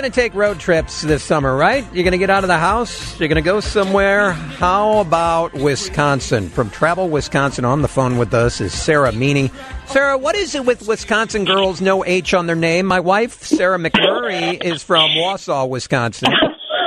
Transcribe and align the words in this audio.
going 0.00 0.10
to 0.10 0.18
take 0.18 0.32
road 0.34 0.58
trips 0.58 1.02
this 1.02 1.22
summer, 1.22 1.54
right? 1.54 1.84
You're 1.92 2.04
going 2.04 2.12
to 2.12 2.18
get 2.18 2.30
out 2.30 2.42
of 2.42 2.48
the 2.48 2.56
house. 2.56 3.20
You're 3.20 3.28
going 3.28 3.36
to 3.36 3.42
go 3.42 3.60
somewhere. 3.60 4.32
How 4.32 5.00
about 5.00 5.52
Wisconsin? 5.52 6.48
From 6.48 6.70
Travel 6.70 7.10
Wisconsin 7.10 7.66
on 7.66 7.82
the 7.82 7.88
phone 7.88 8.16
with 8.16 8.32
us 8.32 8.62
is 8.62 8.72
Sara 8.72 9.12
Meaney. 9.12 9.52
Sara, 9.86 10.16
what 10.16 10.36
is 10.36 10.54
it 10.54 10.64
with 10.64 10.88
Wisconsin 10.88 11.44
girls, 11.44 11.82
no 11.82 12.02
H 12.02 12.32
on 12.32 12.46
their 12.46 12.56
name? 12.56 12.86
My 12.86 13.00
wife, 13.00 13.42
Sara 13.44 13.76
McMurray, 13.76 14.64
is 14.64 14.82
from 14.82 15.10
Wausau, 15.10 15.68
Wisconsin. 15.68 16.32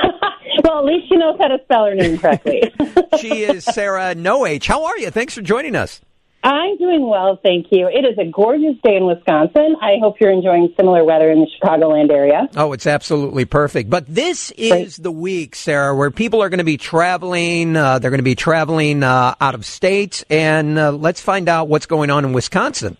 well, 0.64 0.80
at 0.80 0.86
least 0.86 1.08
she 1.08 1.16
knows 1.16 1.38
how 1.40 1.50
to 1.50 1.60
spell 1.66 1.86
her 1.86 1.94
name 1.94 2.18
correctly. 2.18 2.64
she 3.20 3.44
is 3.44 3.64
Sara 3.64 4.16
No 4.16 4.48
H. 4.48 4.66
How 4.66 4.86
are 4.86 4.98
you? 4.98 5.12
Thanks 5.12 5.36
for 5.36 5.42
joining 5.42 5.76
us. 5.76 6.02
I'm 6.44 6.78
doing 6.78 7.08
well, 7.08 7.40
thank 7.42 7.68
you. 7.72 7.88
It 7.88 8.04
is 8.06 8.18
a 8.18 8.30
gorgeous 8.30 8.76
day 8.84 8.98
in 8.98 9.06
Wisconsin. 9.06 9.78
I 9.82 9.94
hope 10.02 10.20
you're 10.20 10.32
enjoying 10.32 10.74
similar 10.76 11.06
weather 11.06 11.32
in 11.32 11.40
the 11.40 11.48
Chicagoland 11.48 12.12
area. 12.12 12.50
Oh, 12.58 12.74
it's 12.74 12.86
absolutely 12.86 13.46
perfect. 13.46 13.90
But 13.90 14.08
this 14.08 14.52
is 14.52 14.70
Great. 14.70 14.92
the 15.04 15.12
week, 15.12 15.56
Sara, 15.56 15.96
where 15.96 16.12
people 16.12 16.44
are 16.44 16.50
going 16.50 16.58
to 16.58 16.66
be 16.66 16.78
traveling. 16.78 17.78
Uh, 17.78 18.00
they're 18.00 18.12
going 18.12 18.20
to 18.20 18.24
be 18.24 18.36
traveling 18.36 19.04
uh, 19.04 19.36
out 19.40 19.56
of 19.56 19.66
state, 19.66 20.26
and 20.30 20.78
uh, 20.78 20.92
let's 20.92 21.22
find 21.22 21.48
out 21.48 21.70
what's 21.70 21.86
going 21.86 22.10
on 22.10 22.26
in 22.26 22.34
Wisconsin. 22.34 22.98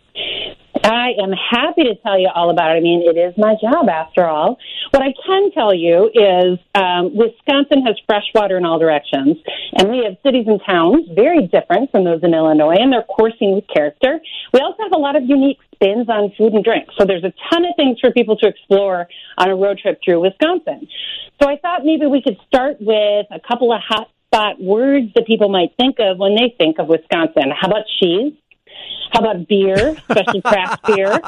I 0.84 1.12
am 1.22 1.32
happy 1.32 1.84
to 1.84 1.96
tell 2.04 2.20
you 2.20 2.30
all 2.34 2.50
about 2.50 2.76
it. 2.76 2.80
I 2.80 2.82
mean, 2.82 3.04
it 3.08 3.18
is 3.18 3.34
my 3.38 3.56
job 3.62 3.88
after 3.88 4.26
all. 4.26 4.58
What 4.92 5.02
I 5.02 5.14
can 5.26 5.52
tell 5.52 5.74
you 5.74 6.12
is 6.14 6.60
um, 6.76 7.16
Wisconsin 7.16 7.86
has 7.88 7.96
fresh 8.06 8.26
water 8.36 8.58
in 8.58 8.66
all 8.66 8.80
directions, 8.80 9.38
and 9.78 9.90
we 9.90 10.04
have 10.04 10.18
cities 10.26 10.46
and 10.46 10.60
towns 10.66 11.08
very 11.16 11.48
different 11.48 11.90
from 11.92 12.04
those 12.04 12.20
in 12.22 12.34
Illinois, 12.34 12.76
and 12.78 12.92
they're 12.92 13.04
coursing 13.04 13.56
with 13.56 13.64
character. 13.74 14.20
We 14.52 14.60
also 14.60 14.84
have 14.84 14.92
a 14.94 15.00
lot 15.00 15.16
of 15.16 15.24
unique 15.24 15.60
spins 15.74 16.10
on 16.10 16.34
food 16.38 16.52
and 16.52 16.64
drink. 16.64 16.90
So 17.00 17.06
there's 17.06 17.24
a 17.24 17.34
ton 17.50 17.64
of 17.64 17.76
things 17.78 18.00
for 18.02 18.12
people 18.12 18.36
to 18.38 18.48
explore 18.48 19.08
on 19.38 19.50
a 19.50 19.56
road 19.56 19.80
trip 19.80 20.00
through 20.04 20.20
Wisconsin. 20.20 20.88
So 21.42 21.50
I 21.50 21.58
thought 21.58 21.86
maybe 21.86 22.08
we 22.08 22.22
could 22.22 22.38
start 22.48 22.78
with 22.82 23.26
a 23.32 23.40
couple 23.40 23.72
of 23.72 23.80
hot 23.88 24.10
spot 24.28 24.60
words 24.60 25.14
that 25.16 25.28
people 25.28 25.48
might 25.48 25.70
think 25.78 25.98
of 26.00 26.18
when 26.18 26.36
they 26.36 26.54
think 26.58 26.80
of 26.80 26.88
Wisconsin. 26.88 27.52
How 27.56 27.68
about 27.68 27.86
cheese? 28.02 28.34
How 29.12 29.20
about 29.20 29.48
beer, 29.48 29.96
especially 30.10 30.42
craft 30.42 30.88
beer? 30.88 31.20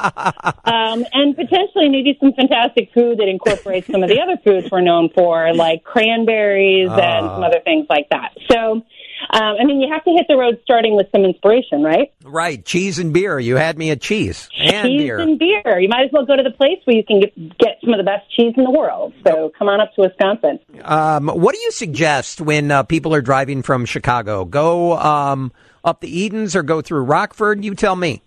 Um, 0.66 1.06
and 1.14 1.36
potentially 1.36 1.88
maybe 1.90 2.18
some 2.20 2.34
fantastic 2.34 2.92
food 2.94 3.20
that 3.20 3.28
incorporates 3.28 3.86
some 3.88 4.02
of 4.02 4.10
the 4.10 4.20
other 4.20 4.38
foods 4.44 4.72
we're 4.72 4.82
known 4.82 5.10
for, 5.14 5.54
like 5.54 5.84
cranberries 5.84 6.90
uh. 6.90 6.96
and 6.96 7.28
some 7.28 7.44
other 7.44 7.60
things 7.64 7.86
like 7.88 8.10
that. 8.10 8.36
So, 8.50 8.82
um, 9.30 9.56
I 9.60 9.64
mean, 9.66 9.82
you 9.82 9.94
have 9.94 10.04
to 10.04 10.12
hit 10.12 10.26
the 10.28 10.36
road 10.36 10.60
starting 10.64 10.96
with 10.96 11.08
some 11.12 11.26
inspiration, 11.26 11.84
right? 11.84 12.12
Right. 12.24 12.66
Cheese 12.66 12.98
and 12.98 13.14
beer. 13.14 13.38
You 13.40 13.56
had 13.56 13.78
me 13.78 13.92
at 13.92 14.02
cheese 14.02 14.50
and 14.60 14.88
cheese 14.88 15.02
beer. 15.02 15.20
and 15.20 15.38
beer. 15.38 15.80
You 15.80 15.88
might 15.88 16.06
as 16.06 16.12
well 16.12 16.26
go 16.26 16.36
to 16.36 16.44
the 16.44 16.52
place 16.52 16.80
where 16.86 16.96
you 16.96 17.04
can 17.04 17.20
get, 17.20 17.36
get 17.60 17.78
some 17.82 17.94
of 17.94 17.98
the 17.98 18.04
best 18.04 18.30
cheese 18.36 18.54
in 18.58 18.64
the 18.64 18.72
world. 18.72 19.14
So 19.28 19.52
come 19.58 19.70
on 19.70 19.80
up 19.80 19.94
to 19.94 20.02
Wisconsin. 20.02 20.60
Um, 20.84 21.28
what 21.28 21.54
do 21.54 21.62
you 21.62 21.72
suggest 21.72 22.42
when 22.42 22.72
uh, 22.72 22.82
people 22.84 23.14
are 23.14 23.22
driving 23.22 23.62
from 23.62 23.86
Chicago? 23.86 24.44
Go. 24.44 24.98
Um, 24.98 25.52
up 25.86 26.02
the 26.02 26.24
Edens 26.24 26.56
or 26.56 26.64
go 26.64 26.82
through 26.82 27.04
Rockford? 27.04 27.64
You 27.64 27.76
tell 27.76 27.96
me. 27.96 28.22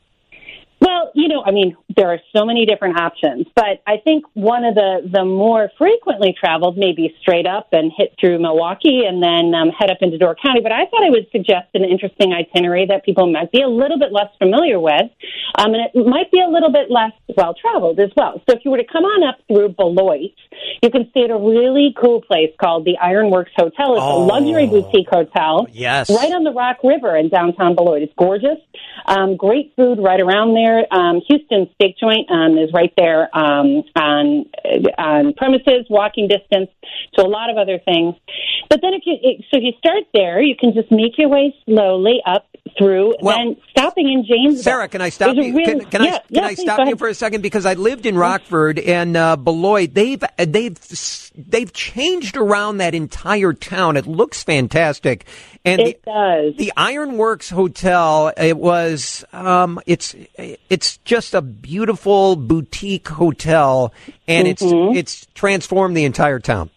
Well, 0.80 1.10
you 1.14 1.28
know, 1.28 1.42
I 1.44 1.50
mean, 1.50 1.76
there 1.97 2.12
are 2.12 2.19
so 2.36 2.44
many 2.44 2.67
different 2.67 3.00
options, 3.00 3.47
but 3.55 3.81
I 3.86 3.97
think 4.05 4.25
one 4.34 4.64
of 4.64 4.75
the 4.75 5.08
the 5.11 5.25
more 5.25 5.70
frequently 5.78 6.34
traveled 6.39 6.77
may 6.77 6.92
be 6.92 7.14
straight 7.22 7.47
up 7.47 7.69
and 7.72 7.91
hit 7.97 8.14
through 8.20 8.39
Milwaukee 8.39 9.05
and 9.08 9.22
then 9.22 9.55
um, 9.55 9.70
head 9.70 9.91
up 9.91 9.98
into 10.03 10.19
Door 10.19 10.36
County. 10.44 10.61
But 10.61 10.72
I 10.72 10.84
thought 10.84 11.03
I 11.03 11.09
would 11.09 11.27
suggest 11.33 11.69
an 11.72 11.84
interesting 11.84 12.34
itinerary 12.34 12.84
that 12.86 13.05
people 13.05 13.31
might 13.33 13.50
be 13.53 13.62
a 13.62 13.69
little 13.69 13.98
bit 13.98 14.12
less 14.12 14.28
familiar 14.39 14.78
with, 14.78 15.09
um, 15.56 15.72
and 15.72 15.89
it 15.94 16.06
might 16.06 16.31
be 16.31 16.41
a 16.41 16.47
little 16.48 16.70
bit 16.70 16.91
less 16.91 17.12
well 17.36 17.55
traveled 17.55 17.98
as 18.00 18.11
well. 18.16 18.42
So 18.48 18.56
if 18.56 18.64
you 18.66 18.70
were 18.70 18.78
to 18.78 18.86
come 18.91 19.04
on 19.04 19.27
up 19.27 19.38
through 19.48 19.71
Beloit, 19.71 20.37
you 20.82 20.91
can 20.91 21.09
stay 21.10 21.25
at 21.25 21.31
a 21.31 21.38
really 21.38 21.94
cool 21.98 22.21
place 22.21 22.53
called 22.60 22.84
the 22.84 22.98
Ironworks 22.98 23.53
Hotel. 23.56 23.94
It's 23.94 24.04
oh, 24.04 24.25
a 24.25 24.27
luxury 24.27 24.66
boutique 24.66 25.09
hotel, 25.09 25.66
yes, 25.72 26.10
right 26.10 26.32
on 26.32 26.44
the 26.44 26.53
Rock 26.53 26.84
River 26.84 27.16
in 27.16 27.31
downtown 27.31 27.75
Beloit. 27.75 28.03
It's 28.03 28.15
gorgeous, 28.19 28.59
um, 29.06 29.38
great 29.38 29.72
food 29.75 29.98
right 29.98 30.21
around 30.21 30.53
there. 30.53 30.84
Um, 30.93 31.22
Houston 31.28 31.71
Steak 31.81 31.97
Joint 31.99 32.28
um, 32.28 32.59
is 32.59 32.72
right 32.72 32.93
there 32.97 33.34
um, 33.37 33.84
on 33.94 34.47
on 34.99 35.33
premises, 35.34 35.87
walking 35.89 36.27
distance 36.27 36.71
to 37.15 37.22
a 37.22 37.28
lot 37.28 37.50
of 37.50 37.56
other 37.56 37.78
things. 37.78 38.16
But 38.69 38.81
then 38.83 38.94
if 38.94 39.03
you 39.06 39.15
so 39.50 39.59
if 39.59 39.62
you 39.62 39.72
start 39.78 40.05
there, 40.12 40.43
you 40.43 40.56
can 40.56 40.75
just 40.75 40.91
make 40.91 41.16
your 41.19 41.28
way 41.28 41.55
slowly 41.66 42.21
up 42.27 42.47
through, 42.76 43.14
well, 43.20 43.54
stopping 43.70 44.10
in 44.10 44.24
James. 44.24 44.62
Sara, 44.62 44.88
can 44.88 45.00
I 45.00 45.08
stop 45.08 45.34
you? 45.36 45.56
Really, 45.56 45.64
can, 45.64 45.84
can 45.90 46.04
yeah, 46.04 46.14
I 46.14 46.18
can 46.18 46.26
yeah, 46.30 46.44
I 46.44 46.54
stop 46.54 46.88
you 46.88 46.96
for 46.96 47.08
a 47.08 47.14
second 47.14 47.42
because 47.42 47.64
I 47.64 47.74
lived 47.74 48.06
in 48.06 48.16
Rockford 48.16 48.78
and 48.78 49.16
uh, 49.16 49.36
Beloit. 49.36 49.94
They've 49.94 50.22
they've 50.36 50.78
they've 51.36 51.72
changed 51.72 52.36
around 52.36 52.78
that 52.78 52.94
entire 52.94 53.52
town. 53.52 53.96
It 53.96 54.06
looks 54.06 54.42
fantastic, 54.42 55.26
and 55.64 55.80
it 55.80 56.02
the, 56.04 56.10
does. 56.10 56.56
The 56.56 56.72
Ironworks 56.76 57.50
Hotel. 57.50 58.32
It 58.36 58.56
was. 58.56 59.24
Um, 59.32 59.80
it's 59.86 60.14
it's 60.36 60.98
just 60.98 61.34
a 61.34 61.42
beautiful 61.42 62.36
boutique 62.36 63.08
hotel, 63.08 63.92
and 64.26 64.48
mm-hmm. 64.48 64.96
it's 64.96 64.98
it's 64.98 65.26
transformed 65.34 65.96
the 65.96 66.04
entire 66.04 66.40
town. 66.40 66.70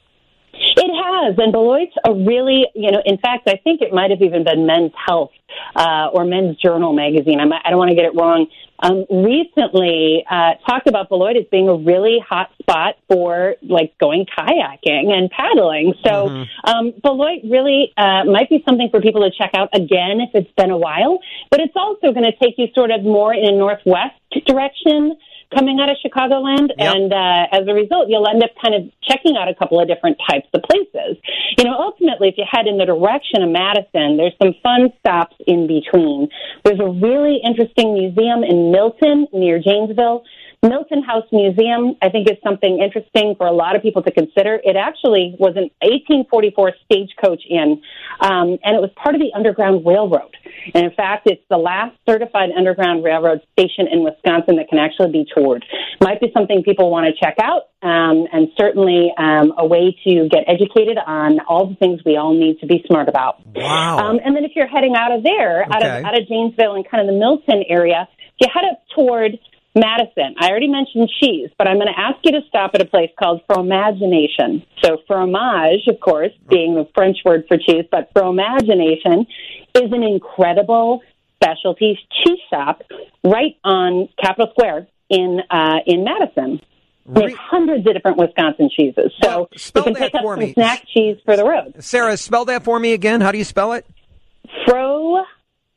Has, 1.22 1.36
and 1.38 1.52
Beloit's 1.52 1.94
a 2.06 2.14
really, 2.14 2.68
you 2.76 2.92
know, 2.92 3.02
in 3.06 3.18
fact, 3.18 3.48
I 3.48 3.60
think 3.64 3.82
it 3.82 3.94
might 3.94 4.12
have 4.12 4.22
even 4.22 4.44
been 4.44 4.66
Men's 4.66 4.92
Health 5.06 5.32
uh, 5.76 6.10
or 6.14 6.26
Men's 6.26 6.58
Journal 6.58 6.94
magazine. 6.94 7.40
I'm, 7.40 7.52
I 7.54 7.70
don't 7.70 7.78
want 7.78 7.90
to 7.90 7.96
get 7.96 8.06
it 8.06 8.16
wrong. 8.16 8.48
Um, 8.80 9.06
recently, 9.12 10.26
uh, 10.30 10.54
talked 10.68 10.88
about 10.88 11.10
Beloit 11.10 11.38
as 11.38 11.46
being 11.52 11.70
a 11.70 11.76
really 11.76 12.18
hot 12.28 12.50
spot 12.60 12.96
for 13.08 13.56
like 13.62 13.96
going 14.00 14.26
kayaking 14.26 15.12
and 15.12 15.30
paddling. 15.30 15.94
So, 16.04 16.30
mm-hmm. 16.30 16.70
um, 16.70 16.94
Beloit 17.04 17.42
really 17.44 17.94
uh, 17.96 18.24
might 18.26 18.50
be 18.50 18.64
something 18.68 18.90
for 18.90 19.00
people 19.00 19.22
to 19.22 19.32
check 19.38 19.52
out 19.54 19.70
again 19.74 20.20
if 20.20 20.32
it's 20.34 20.52
been 20.58 20.72
a 20.72 20.78
while. 20.78 21.20
But 21.52 21.60
it's 21.60 21.76
also 21.76 22.12
going 22.12 22.26
to 22.26 22.36
take 22.42 22.56
you 22.58 22.68
sort 22.74 22.90
of 22.90 23.04
more 23.04 23.34
in 23.34 23.46
a 23.46 23.58
northwest 23.58 24.16
direction 24.48 25.16
coming 25.54 25.80
out 25.80 25.90
of 25.90 25.98
Chicagoland, 26.04 26.70
yep. 26.78 26.96
and 26.96 27.12
uh, 27.12 27.48
as 27.52 27.68
a 27.68 27.74
result, 27.74 28.08
you'll 28.10 28.28
end 28.28 28.44
up 28.44 28.52
kind 28.62 28.76
of 28.76 28.92
checking 29.04 29.38
out 29.38 29.48
a 29.48 29.56
couple 29.56 29.80
of 29.80 29.88
different 29.88 30.18
types 30.30 30.48
of 30.54 30.62
places. 30.64 31.18
You 31.58 31.66
know, 31.66 31.76
ultimately, 31.78 32.30
if 32.30 32.36
you 32.38 32.46
head 32.50 32.68
in 32.68 32.78
the 32.78 32.86
direction 32.86 33.44
of 33.44 33.50
Madison, 33.50 34.18
there's 34.18 34.36
some 34.42 34.56
fun 34.64 34.94
stops 35.00 35.36
in 35.48 35.68
between. 35.68 36.30
There's 36.64 36.80
a 36.80 36.90
really 36.90 37.40
interesting 37.44 37.94
museum 37.94 38.44
in 38.44 38.72
Milton 38.72 39.28
near 39.34 39.60
Janesville 39.60 40.24
Milton 40.64 41.02
House 41.02 41.26
Museum, 41.32 41.96
I 42.04 42.10
think, 42.10 42.30
is 42.30 42.38
something 42.44 42.80
interesting 42.80 43.34
for 43.36 43.48
a 43.48 43.52
lot 43.52 43.76
of 43.76 43.82
people 43.82 44.04
to 44.04 44.12
consider. 44.12 44.62
It 44.64 44.76
actually 44.76 45.36
was 45.40 45.56
an 45.58 45.72
1844 45.82 46.74
stagecoach 46.86 47.42
inn, 47.50 47.82
um, 48.20 48.60
and 48.62 48.78
it 48.78 48.82
was 48.82 48.92
part 48.96 49.16
of 49.16 49.22
the 49.22 49.34
Underground 49.34 49.84
Railroad. 49.84 50.38
And 50.76 50.86
in 50.86 50.92
fact, 50.92 51.26
it's 51.26 51.42
the 51.50 51.58
last 51.58 51.98
certified 52.08 52.52
Underground 52.56 53.04
Railroad 53.04 53.42
station 53.54 53.88
in 53.92 54.04
Wisconsin 54.04 54.58
that 54.58 54.70
can 54.70 54.78
actually 54.78 55.12
be 55.12 55.26
toured. 55.34 55.66
Might 56.00 56.22
be 56.22 56.30
something 56.32 56.62
people 56.62 56.92
want 56.92 57.08
to 57.10 57.14
check 57.18 57.38
out, 57.42 57.74
um, 57.82 58.28
and 58.32 58.50
certainly 58.56 59.12
um, 59.18 59.54
a 59.58 59.66
way 59.66 59.98
to 60.06 60.30
get 60.30 60.46
educated 60.46 61.00
on 61.08 61.40
all 61.50 61.66
the 61.66 61.76
things 61.76 62.02
we 62.06 62.18
all 62.18 62.38
need 62.38 62.60
to 62.60 62.68
be 62.68 62.84
smart 62.86 63.10
about. 63.10 63.42
Wow. 63.56 63.98
Um, 63.98 64.20
and 64.24 64.36
then 64.36 64.46
if 64.46 64.52
you're 64.56 64.70
heading 64.70 64.94
out 64.96 65.12
of 65.12 65.24
there, 65.24 65.64
okay. 65.64 65.74
out 65.74 65.82
of 65.82 66.06
out 66.06 66.22
of 66.22 66.28
Janesville 66.28 66.76
and 66.76 66.88
kind 66.88 67.02
of 67.02 67.12
the 67.12 67.18
Milton 67.18 67.64
area, 67.68 68.08
you 68.38 68.48
head 68.54 68.66
up 68.70 68.84
toward 68.96 69.40
Madison. 69.76 70.36
I 70.38 70.50
already 70.50 70.68
mentioned 70.68 71.10
cheese, 71.22 71.50
but 71.58 71.68
I'm 71.68 71.78
going 71.78 71.92
to 71.94 72.00
ask 72.00 72.18
you 72.24 72.32
to 72.34 72.42
stop 72.48 72.72
at 72.74 72.82
a 72.82 72.86
place 72.86 73.10
called 73.18 73.42
Fromagination. 73.50 74.66
So 74.84 74.98
fromage, 75.08 75.88
of 75.88 76.00
course, 76.00 76.32
being 76.50 76.76
the 76.76 76.88
French 76.94 77.18
word 77.24 77.46
for 77.48 77.58
cheese, 77.58 77.86
but 77.90 78.14
Fromagination 78.14 79.26
is 79.76 79.92
an 79.94 80.04
incredible 80.04 81.02
specialty 81.42 81.98
cheese 82.24 82.40
shop 82.50 82.84
right 83.24 83.58
on 83.64 84.10
Capitol 84.22 84.52
Square 84.52 84.88
in 85.10 85.42
uh, 85.50 85.80
in 85.86 86.04
Madison. 86.04 86.62
Have 87.16 87.34
hundreds 87.34 87.86
of 87.88 87.94
different 87.94 88.18
Wisconsin 88.18 88.70
cheeses, 88.74 89.12
so 89.22 89.28
well, 89.28 89.50
you 89.52 89.82
can 89.82 89.96
pick 89.96 90.16
up 90.16 90.24
some 90.24 90.40
me. 90.40 90.54
snack 90.54 90.86
cheese 90.94 91.18
for 91.26 91.36
the 91.36 91.44
road. 91.44 91.74
Sara, 91.80 92.16
spell 92.16 92.46
that 92.46 92.64
for 92.64 92.80
me 92.80 92.94
again. 92.94 93.22
How 93.22 93.32
do 93.32 93.40
you 93.40 93.44
spell 93.44 93.74
it? 93.74 93.86
Fro 94.66 94.91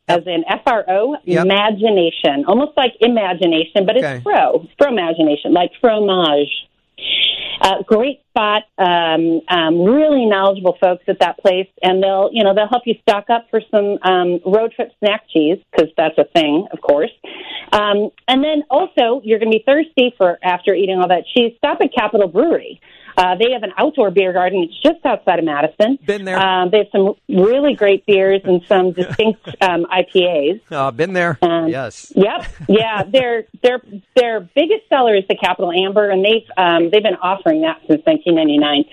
as 0.09 0.27
in 0.27 0.45
F 0.49 0.63
R 0.67 0.85
O, 0.89 1.17
yep. 1.25 1.45
imagination, 1.45 2.45
almost 2.47 2.77
like 2.77 2.93
imagination, 3.01 3.87
but 3.87 3.97
it's 3.97 4.23
fro, 4.23 4.67
fro 4.79 4.89
imagination, 4.91 5.53
like 5.53 5.71
fromage. 5.81 6.51
Uh, 7.61 7.83
great 7.87 8.21
spot, 8.31 8.65
um, 8.79 9.41
um, 9.49 9.83
really 9.85 10.27
knowledgeable 10.27 10.77
folks 10.81 11.05
at 11.09 11.19
that 11.21 11.39
place, 11.39 11.69
and 11.83 12.03
they'll, 12.03 12.29
you 12.33 12.43
know, 12.43 12.53
they'll 12.55 12.69
help 12.69 12.83
you 12.85 12.95
stock 13.03 13.31
up 13.31 13.47
for 13.49 13.61
some 13.71 13.99
um, 14.03 14.41
road 14.45 14.73
trip 14.73 14.91
snack 14.99 15.23
cheese 15.33 15.59
because 15.71 15.89
that's 15.97 16.19
a 16.19 16.25
thing, 16.35 16.67
of 16.73 16.81
course. 16.81 17.13
Um, 17.73 18.11
and 18.29 18.45
then 18.45 18.65
also, 18.71 19.23
you're 19.25 19.39
going 19.39 19.51
to 19.51 19.59
be 19.59 19.65
thirsty 19.65 20.13
for 20.19 20.39
after 20.43 20.75
eating 20.75 20.99
all 20.99 21.09
that 21.09 21.25
cheese. 21.35 21.55
Stop 21.59 21.79
at 21.81 21.95
Capital 21.95 22.29
Brewery. 22.29 22.81
Uh, 23.17 23.37
they 23.37 23.53
have 23.53 23.63
an 23.63 23.73
outdoor 23.79 24.11
beer 24.11 24.33
garden. 24.33 24.63
It's 24.69 24.83
just 24.83 25.05
outside 25.05 25.39
of 25.39 25.45
Madison. 25.45 25.99
Been 26.05 26.25
there. 26.25 26.39
Um, 26.39 26.71
they 26.71 26.79
have 26.79 26.89
some 26.93 27.15
really 27.29 27.75
great 27.75 28.07
beers 28.07 28.41
and 28.45 28.63
some 28.69 28.93
distinct 29.01 29.47
um, 29.61 29.87
IPAs. 29.87 30.61
Uh, 30.71 30.91
been 30.91 31.13
there. 31.13 31.39
Um, 31.43 31.69
yes. 31.69 32.13
Yep. 32.15 32.47
Yeah. 32.69 33.03
their 33.05 33.45
their 33.63 33.81
their 34.17 34.41
biggest 34.41 34.89
seller 34.89 35.15
is 35.17 35.25
the 35.29 35.37
Capital 35.37 35.73
Amber, 35.73 36.11
and 36.11 36.25
they've 36.25 36.49
um, 36.57 36.91
they've 36.91 37.03
been 37.03 37.17
offering 37.23 37.63
that 37.63 37.79
since 37.89 38.03
1999. 38.05 38.85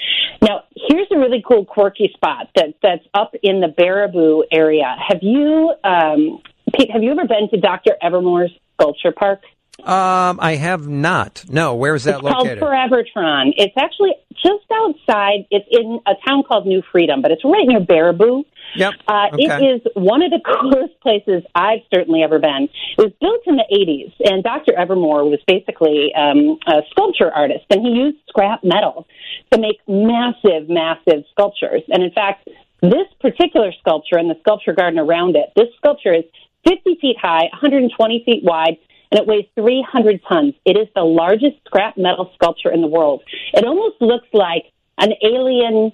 Now, 0.41 0.63
here's 0.75 1.07
a 1.11 1.17
really 1.17 1.43
cool, 1.47 1.65
quirky 1.65 2.11
spot 2.13 2.49
that 2.55 2.75
that's 2.81 3.05
up 3.13 3.33
in 3.43 3.61
the 3.61 3.67
Baraboo 3.67 4.43
area. 4.51 4.95
Have 5.07 5.19
you, 5.21 5.73
um, 5.83 6.41
Pete? 6.75 6.91
Have 6.91 7.03
you 7.03 7.11
ever 7.11 7.27
been 7.27 7.49
to 7.49 7.57
Dr. 7.57 7.95
Evermore's 8.01 8.51
Sculpture 8.75 9.11
Park? 9.11 9.41
Um, 9.83 10.39
I 10.41 10.55
have 10.55 10.87
not. 10.87 11.43
No, 11.49 11.75
where 11.75 11.95
is 11.95 12.03
that 12.05 12.15
it's 12.15 12.23
located? 12.23 12.59
called 12.59 12.71
Forevertron. 12.73 13.53
It's 13.57 13.75
actually 13.77 14.13
just 14.33 14.65
outside. 14.73 15.45
It's 15.51 15.67
in 15.71 15.99
a 16.07 16.13
town 16.27 16.43
called 16.47 16.65
New 16.65 16.81
Freedom, 16.91 17.21
but 17.21 17.31
it's 17.31 17.43
right 17.43 17.65
near 17.65 17.79
Baraboo. 17.79 18.43
Yep. 18.75 18.93
Uh, 19.07 19.27
Okay. 19.33 19.43
It 19.43 19.75
is 19.75 19.81
one 19.95 20.21
of 20.23 20.31
the 20.31 20.39
coolest 20.61 20.99
places 21.01 21.43
I've 21.55 21.81
certainly 21.93 22.23
ever 22.23 22.39
been. 22.39 22.69
It 22.97 23.01
was 23.01 23.11
built 23.19 23.41
in 23.45 23.55
the 23.57 23.65
80s, 23.71 24.13
and 24.31 24.43
Dr. 24.43 24.73
Evermore 24.77 25.25
was 25.29 25.39
basically 25.47 26.11
um, 26.15 26.57
a 26.67 26.81
sculpture 26.91 27.31
artist, 27.31 27.65
and 27.69 27.81
he 27.85 27.91
used 27.91 28.17
scrap 28.29 28.63
metal 28.63 29.07
to 29.51 29.59
make 29.59 29.79
massive, 29.87 30.69
massive 30.69 31.23
sculptures. 31.31 31.81
And 31.89 32.03
in 32.03 32.11
fact, 32.11 32.47
this 32.81 33.07
particular 33.19 33.71
sculpture 33.79 34.17
and 34.17 34.29
the 34.29 34.35
sculpture 34.41 34.73
garden 34.73 34.99
around 34.99 35.35
it, 35.35 35.51
this 35.55 35.67
sculpture 35.77 36.13
is 36.13 36.23
50 36.67 36.97
feet 37.01 37.17
high, 37.21 37.49
120 37.51 38.23
feet 38.25 38.43
wide, 38.43 38.77
and 39.11 39.19
it 39.19 39.27
weighs 39.27 39.45
300 39.55 40.21
tons. 40.27 40.53
It 40.65 40.77
is 40.77 40.87
the 40.95 41.03
largest 41.03 41.57
scrap 41.65 41.97
metal 41.97 42.31
sculpture 42.35 42.71
in 42.71 42.81
the 42.81 42.87
world. 42.87 43.23
It 43.53 43.65
almost 43.65 44.01
looks 44.01 44.27
like 44.33 44.65
an 44.97 45.13
alien 45.23 45.91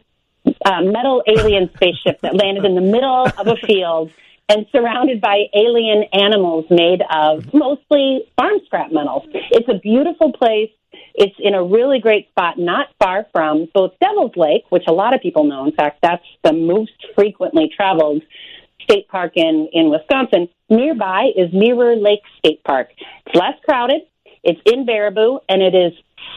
uh, 0.65 0.81
metal 0.81 1.23
alien 1.27 1.69
spaceship 1.75 2.21
that 2.21 2.35
landed 2.35 2.65
in 2.65 2.75
the 2.75 2.81
middle 2.81 3.27
of 3.37 3.47
a 3.47 3.55
field 3.65 4.11
and 4.49 4.65
surrounded 4.71 5.19
by 5.19 5.43
alien 5.53 6.03
animals 6.13 6.65
made 6.69 7.01
of 7.11 7.53
mostly 7.53 8.21
farm 8.37 8.59
scrap 8.65 8.91
metals. 8.91 9.23
It's 9.51 9.67
a 9.67 9.77
beautiful 9.79 10.31
place. 10.31 10.69
It's 11.15 11.35
in 11.39 11.53
a 11.53 11.63
really 11.63 11.99
great 11.99 12.29
spot, 12.29 12.57
not 12.57 12.87
far 12.99 13.25
from 13.33 13.67
both 13.73 13.93
Devil's 13.99 14.35
Lake, 14.37 14.63
which 14.69 14.83
a 14.87 14.93
lot 14.93 15.13
of 15.13 15.21
people 15.21 15.43
know. 15.43 15.65
In 15.65 15.73
fact, 15.73 15.99
that's 16.01 16.23
the 16.43 16.53
most 16.53 16.93
frequently 17.15 17.69
traveled 17.75 18.21
state 18.83 19.07
park 19.09 19.33
in, 19.35 19.67
in 19.73 19.89
Wisconsin. 19.89 20.47
Nearby 20.69 21.27
is 21.35 21.51
Mirror 21.53 21.95
Lake 21.97 22.21
State 22.39 22.63
Park. 22.63 22.89
It's 23.25 23.35
less 23.35 23.53
crowded. 23.67 24.01
It's 24.43 24.59
in 24.65 24.85
Baraboo, 24.85 25.39
and 25.49 25.61
it 25.61 25.73
is 25.75 25.93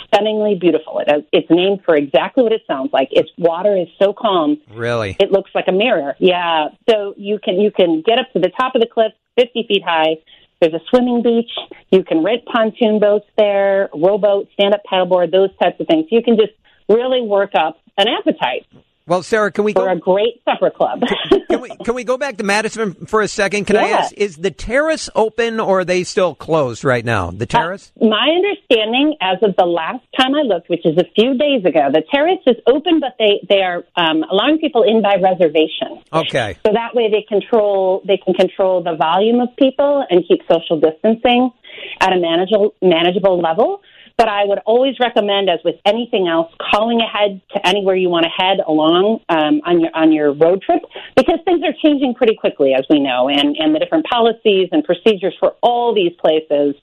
stunningly 0.06 0.56
beautiful. 0.60 0.98
It 1.00 1.08
has, 1.10 1.22
it's 1.32 1.48
named 1.50 1.80
for 1.84 1.94
exactly 1.96 2.42
what 2.42 2.52
it 2.52 2.62
sounds 2.66 2.90
like. 2.92 3.08
Its 3.12 3.30
water 3.38 3.76
is 3.76 3.88
so 4.00 4.12
calm, 4.12 4.58
Really? 4.72 5.16
it 5.20 5.30
looks 5.30 5.50
like 5.54 5.66
a 5.68 5.72
mirror. 5.72 6.16
Yeah. 6.18 6.68
So 6.88 7.14
you 7.16 7.38
can 7.42 7.60
you 7.60 7.70
can 7.70 8.02
get 8.04 8.18
up 8.18 8.32
to 8.32 8.38
the 8.40 8.50
top 8.50 8.74
of 8.74 8.80
the 8.80 8.86
cliff, 8.86 9.12
50 9.36 9.64
feet 9.68 9.82
high. 9.84 10.16
There's 10.60 10.74
a 10.74 10.80
swimming 10.90 11.22
beach. 11.22 11.50
You 11.90 12.04
can 12.04 12.22
rent 12.22 12.44
pontoon 12.44 12.98
boats 13.00 13.26
there, 13.36 13.88
rowboat, 13.94 14.48
stand 14.54 14.74
up 14.74 14.82
paddleboard, 14.90 15.30
those 15.32 15.50
types 15.62 15.80
of 15.80 15.86
things. 15.86 16.06
You 16.10 16.22
can 16.22 16.36
just 16.36 16.52
really 16.88 17.22
work 17.22 17.52
up 17.54 17.78
an 17.96 18.06
appetite 18.08 18.66
Well, 19.10 19.24
Sara, 19.24 19.50
can 19.50 19.64
we 19.64 19.72
for 19.72 19.86
go? 19.86 19.90
a 19.90 19.96
great 19.96 20.40
supper 20.44 20.70
club. 20.70 21.02
Can 21.50 21.60
we 21.62 21.70
can 21.84 21.96
we 21.96 22.04
go 22.04 22.16
back 22.16 22.36
to 22.36 22.44
Madison 22.44 22.94
for 23.06 23.22
a 23.22 23.26
second? 23.26 23.66
Can 23.66 23.76
I 23.76 23.88
ask, 23.88 24.12
is 24.16 24.36
the 24.36 24.52
terrace 24.52 25.10
open 25.16 25.58
or 25.58 25.80
are 25.80 25.84
they 25.84 26.04
still 26.04 26.36
closed 26.36 26.84
right 26.84 27.04
now? 27.04 27.32
The 27.32 27.44
terrace? 27.44 27.90
My 28.00 28.28
understanding, 28.28 29.16
as 29.20 29.38
of 29.42 29.56
the 29.56 29.66
last 29.66 30.04
time 30.16 30.36
I 30.36 30.42
looked, 30.42 30.70
which 30.70 30.86
is 30.86 30.96
a 30.96 31.04
few 31.16 31.36
days 31.36 31.64
ago, 31.64 31.90
the 31.92 32.04
terrace 32.14 32.38
is 32.46 32.54
open, 32.68 33.00
but 33.00 33.16
they 33.18 33.44
they 33.48 33.62
are 33.62 33.82
um, 33.96 34.22
allowing 34.30 34.58
people 34.58 34.84
in 34.84 35.02
by 35.02 35.16
reservation. 35.16 36.04
Okay. 36.12 36.56
So 36.64 36.72
that 36.72 36.94
way 36.94 37.10
they 37.10 37.26
control 37.28 38.02
they 38.06 38.16
can 38.16 38.34
control 38.34 38.80
the 38.80 38.94
volume 38.94 39.40
of 39.40 39.48
people 39.56 40.06
and 40.08 40.22
keep 40.28 40.42
social 40.48 40.78
distancing 40.78 41.50
at 41.98 42.12
a 42.12 42.20
manageable 42.20 42.74
manageable 42.80 43.40
level. 43.40 43.82
But 44.20 44.28
I 44.28 44.44
would 44.44 44.58
always 44.66 44.96
recommend, 45.00 45.48
as 45.48 45.60
with 45.64 45.76
anything 45.86 46.28
else, 46.28 46.52
calling 46.70 47.00
ahead 47.00 47.40
to 47.54 47.66
anywhere 47.66 47.96
you 47.96 48.10
want 48.10 48.24
to 48.24 48.30
head 48.30 48.58
along 48.68 49.20
um, 49.30 49.62
on 49.64 49.80
your 49.80 49.90
on 49.94 50.12
your 50.12 50.34
road 50.34 50.60
trip 50.60 50.82
because 51.16 51.38
things 51.46 51.62
are 51.64 51.72
changing 51.82 52.12
pretty 52.12 52.36
quickly, 52.36 52.74
as 52.74 52.84
we 52.90 53.00
know, 53.00 53.30
and 53.30 53.56
and 53.56 53.74
the 53.74 53.78
different 53.78 54.04
policies 54.04 54.68
and 54.72 54.84
procedures 54.84 55.34
for 55.40 55.54
all 55.62 55.94
these 55.94 56.12
places, 56.20 56.74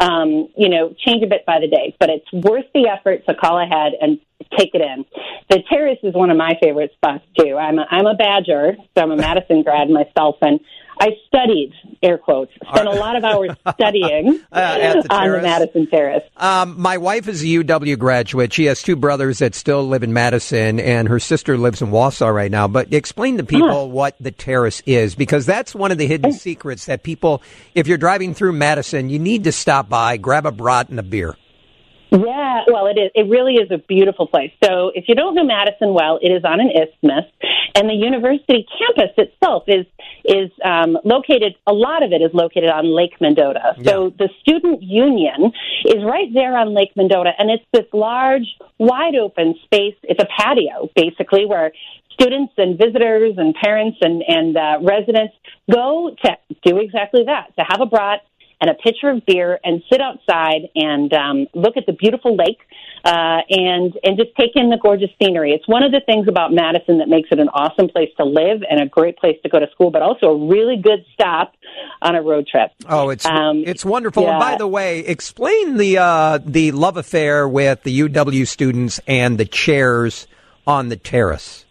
um, 0.00 0.48
you 0.56 0.68
know, 0.68 0.92
change 1.06 1.22
a 1.22 1.28
bit 1.28 1.46
by 1.46 1.60
the 1.60 1.68
day. 1.68 1.94
But 2.00 2.10
it's 2.10 2.32
worth 2.32 2.66
the 2.74 2.88
effort 2.88 3.24
to 3.28 3.36
call 3.36 3.60
ahead 3.60 3.92
and 4.00 4.18
take 4.58 4.70
it 4.74 4.80
in. 4.80 5.04
The 5.48 5.62
terrace 5.70 5.98
is 6.02 6.14
one 6.14 6.30
of 6.30 6.36
my 6.36 6.54
favorite 6.62 6.92
spots 6.94 7.24
too. 7.38 7.56
I'm 7.56 7.78
a, 7.78 7.86
I'm 7.90 8.06
a 8.06 8.14
Badger, 8.14 8.76
so 8.96 9.02
I'm 9.02 9.10
a 9.10 9.16
Madison 9.16 9.62
grad 9.62 9.88
myself, 9.90 10.36
and 10.42 10.60
I 11.02 11.12
studied 11.28 11.72
air 12.02 12.18
quotes, 12.18 12.52
spent 12.70 12.86
a 12.86 12.90
lot 12.92 13.16
of 13.16 13.24
hours 13.24 13.50
studying 13.74 14.38
Uh, 14.52 14.56
at 14.80 15.02
the 15.02 15.14
on 15.14 15.30
the? 15.30 15.40
Madison 15.40 15.86
Terrace. 15.86 16.22
Um, 16.36 16.78
my 16.78 16.98
wife 16.98 17.26
is 17.26 17.42
a 17.42 17.46
UW 17.46 17.98
graduate. 17.98 18.52
She 18.52 18.66
has 18.66 18.82
two 18.82 18.96
brothers 18.96 19.38
that 19.38 19.54
still 19.54 19.86
live 19.88 20.02
in 20.02 20.12
Madison, 20.12 20.78
and 20.78 21.08
her 21.08 21.18
sister 21.18 21.56
lives 21.56 21.80
in 21.80 21.88
Wausau 21.88 22.34
right 22.34 22.50
now. 22.50 22.68
But 22.68 22.92
explain 22.92 23.38
to 23.38 23.44
people 23.44 23.90
what 23.90 24.14
the 24.20 24.30
terrace 24.30 24.82
is, 24.84 25.14
because 25.14 25.46
that's 25.46 25.74
one 25.74 25.90
of 25.90 25.96
the 25.96 26.06
hidden 26.06 26.32
secrets 26.32 26.84
that 26.86 27.02
people, 27.02 27.42
if 27.74 27.86
you're 27.86 27.96
driving 27.98 28.34
through 28.34 28.52
Madison, 28.52 29.08
you 29.08 29.18
need 29.18 29.44
to 29.44 29.52
stop 29.52 29.88
by, 29.88 30.18
grab 30.18 30.44
a 30.44 30.52
brat 30.52 30.90
and 30.90 30.98
a 30.98 31.02
beer. 31.02 31.34
Yeah, 32.10 32.64
well, 32.66 32.86
it 32.86 32.98
is. 32.98 33.10
It 33.14 33.28
really 33.30 33.54
is 33.54 33.70
a 33.70 33.78
beautiful 33.78 34.26
place. 34.26 34.50
So, 34.64 34.90
if 34.94 35.04
you 35.08 35.14
don't 35.14 35.34
know 35.34 35.44
Madison 35.44 35.94
well, 35.94 36.18
it 36.20 36.28
is 36.28 36.44
on 36.44 36.60
an 36.60 36.70
isthmus, 36.70 37.24
and 37.76 37.88
the 37.88 37.94
university 37.94 38.66
campus 38.78 39.14
itself 39.16 39.64
is 39.68 39.86
is 40.24 40.50
um, 40.64 40.98
located. 41.04 41.54
A 41.68 41.72
lot 41.72 42.02
of 42.02 42.12
it 42.12 42.20
is 42.20 42.34
located 42.34 42.68
on 42.68 42.94
Lake 42.94 43.20
Mendota. 43.20 43.76
So, 43.84 44.12
the 44.18 44.28
student 44.40 44.82
union 44.82 45.52
is 45.84 46.02
right 46.04 46.28
there 46.34 46.56
on 46.56 46.74
Lake 46.74 46.90
Mendota, 46.96 47.30
and 47.38 47.48
it's 47.48 47.64
this 47.72 47.86
large, 47.92 48.56
wide 48.78 49.14
open 49.14 49.54
space. 49.64 49.94
It's 50.02 50.20
a 50.20 50.26
patio, 50.36 50.90
basically, 50.96 51.46
where 51.46 51.70
students 52.12 52.52
and 52.58 52.76
visitors 52.76 53.34
and 53.38 53.54
parents 53.54 53.98
and 54.00 54.22
and 54.26 54.56
uh, 54.56 54.78
residents 54.82 55.34
go 55.70 56.14
to 56.24 56.36
do 56.64 56.78
exactly 56.78 57.24
that 57.24 57.54
to 57.56 57.64
have 57.68 57.80
a 57.80 57.86
brat 57.86 58.22
and 58.60 58.70
a 58.70 58.74
pitcher 58.74 59.10
of 59.10 59.24
beer 59.26 59.58
and 59.64 59.82
sit 59.90 60.00
outside 60.00 60.68
and 60.74 61.12
um, 61.12 61.46
look 61.54 61.76
at 61.76 61.86
the 61.86 61.92
beautiful 61.92 62.36
lake 62.36 62.58
uh, 63.04 63.40
and 63.48 63.98
and 64.02 64.18
just 64.18 64.36
take 64.36 64.50
in 64.54 64.68
the 64.70 64.78
gorgeous 64.80 65.10
scenery. 65.20 65.52
It's 65.52 65.66
one 65.66 65.82
of 65.82 65.92
the 65.92 66.00
things 66.04 66.28
about 66.28 66.52
Madison 66.52 66.98
that 66.98 67.08
makes 67.08 67.28
it 67.32 67.38
an 67.38 67.48
awesome 67.48 67.88
place 67.88 68.10
to 68.18 68.24
live 68.24 68.62
and 68.68 68.80
a 68.80 68.86
great 68.86 69.16
place 69.16 69.36
to 69.42 69.48
go 69.48 69.58
to 69.58 69.70
school, 69.70 69.90
but 69.90 70.02
also 70.02 70.26
a 70.26 70.48
really 70.48 70.76
good 70.76 71.04
stop 71.14 71.54
on 72.02 72.14
a 72.14 72.22
road 72.22 72.46
trip. 72.46 72.70
Oh, 72.88 73.10
it's 73.10 73.24
Um, 73.24 73.64
it's 73.66 73.84
wonderful. 73.84 74.28
And 74.28 74.38
by 74.38 74.56
the 74.56 74.68
way, 74.68 75.00
explain 75.00 75.76
the 75.76 75.98
uh, 75.98 76.38
the 76.44 76.72
love 76.72 76.96
affair 76.96 77.48
with 77.48 77.82
the 77.82 78.00
UW 78.00 78.46
students 78.46 79.00
and 79.06 79.38
the 79.38 79.46
chairs 79.46 80.26
on 80.66 80.88
the 80.88 80.96
terrace. 80.96 81.64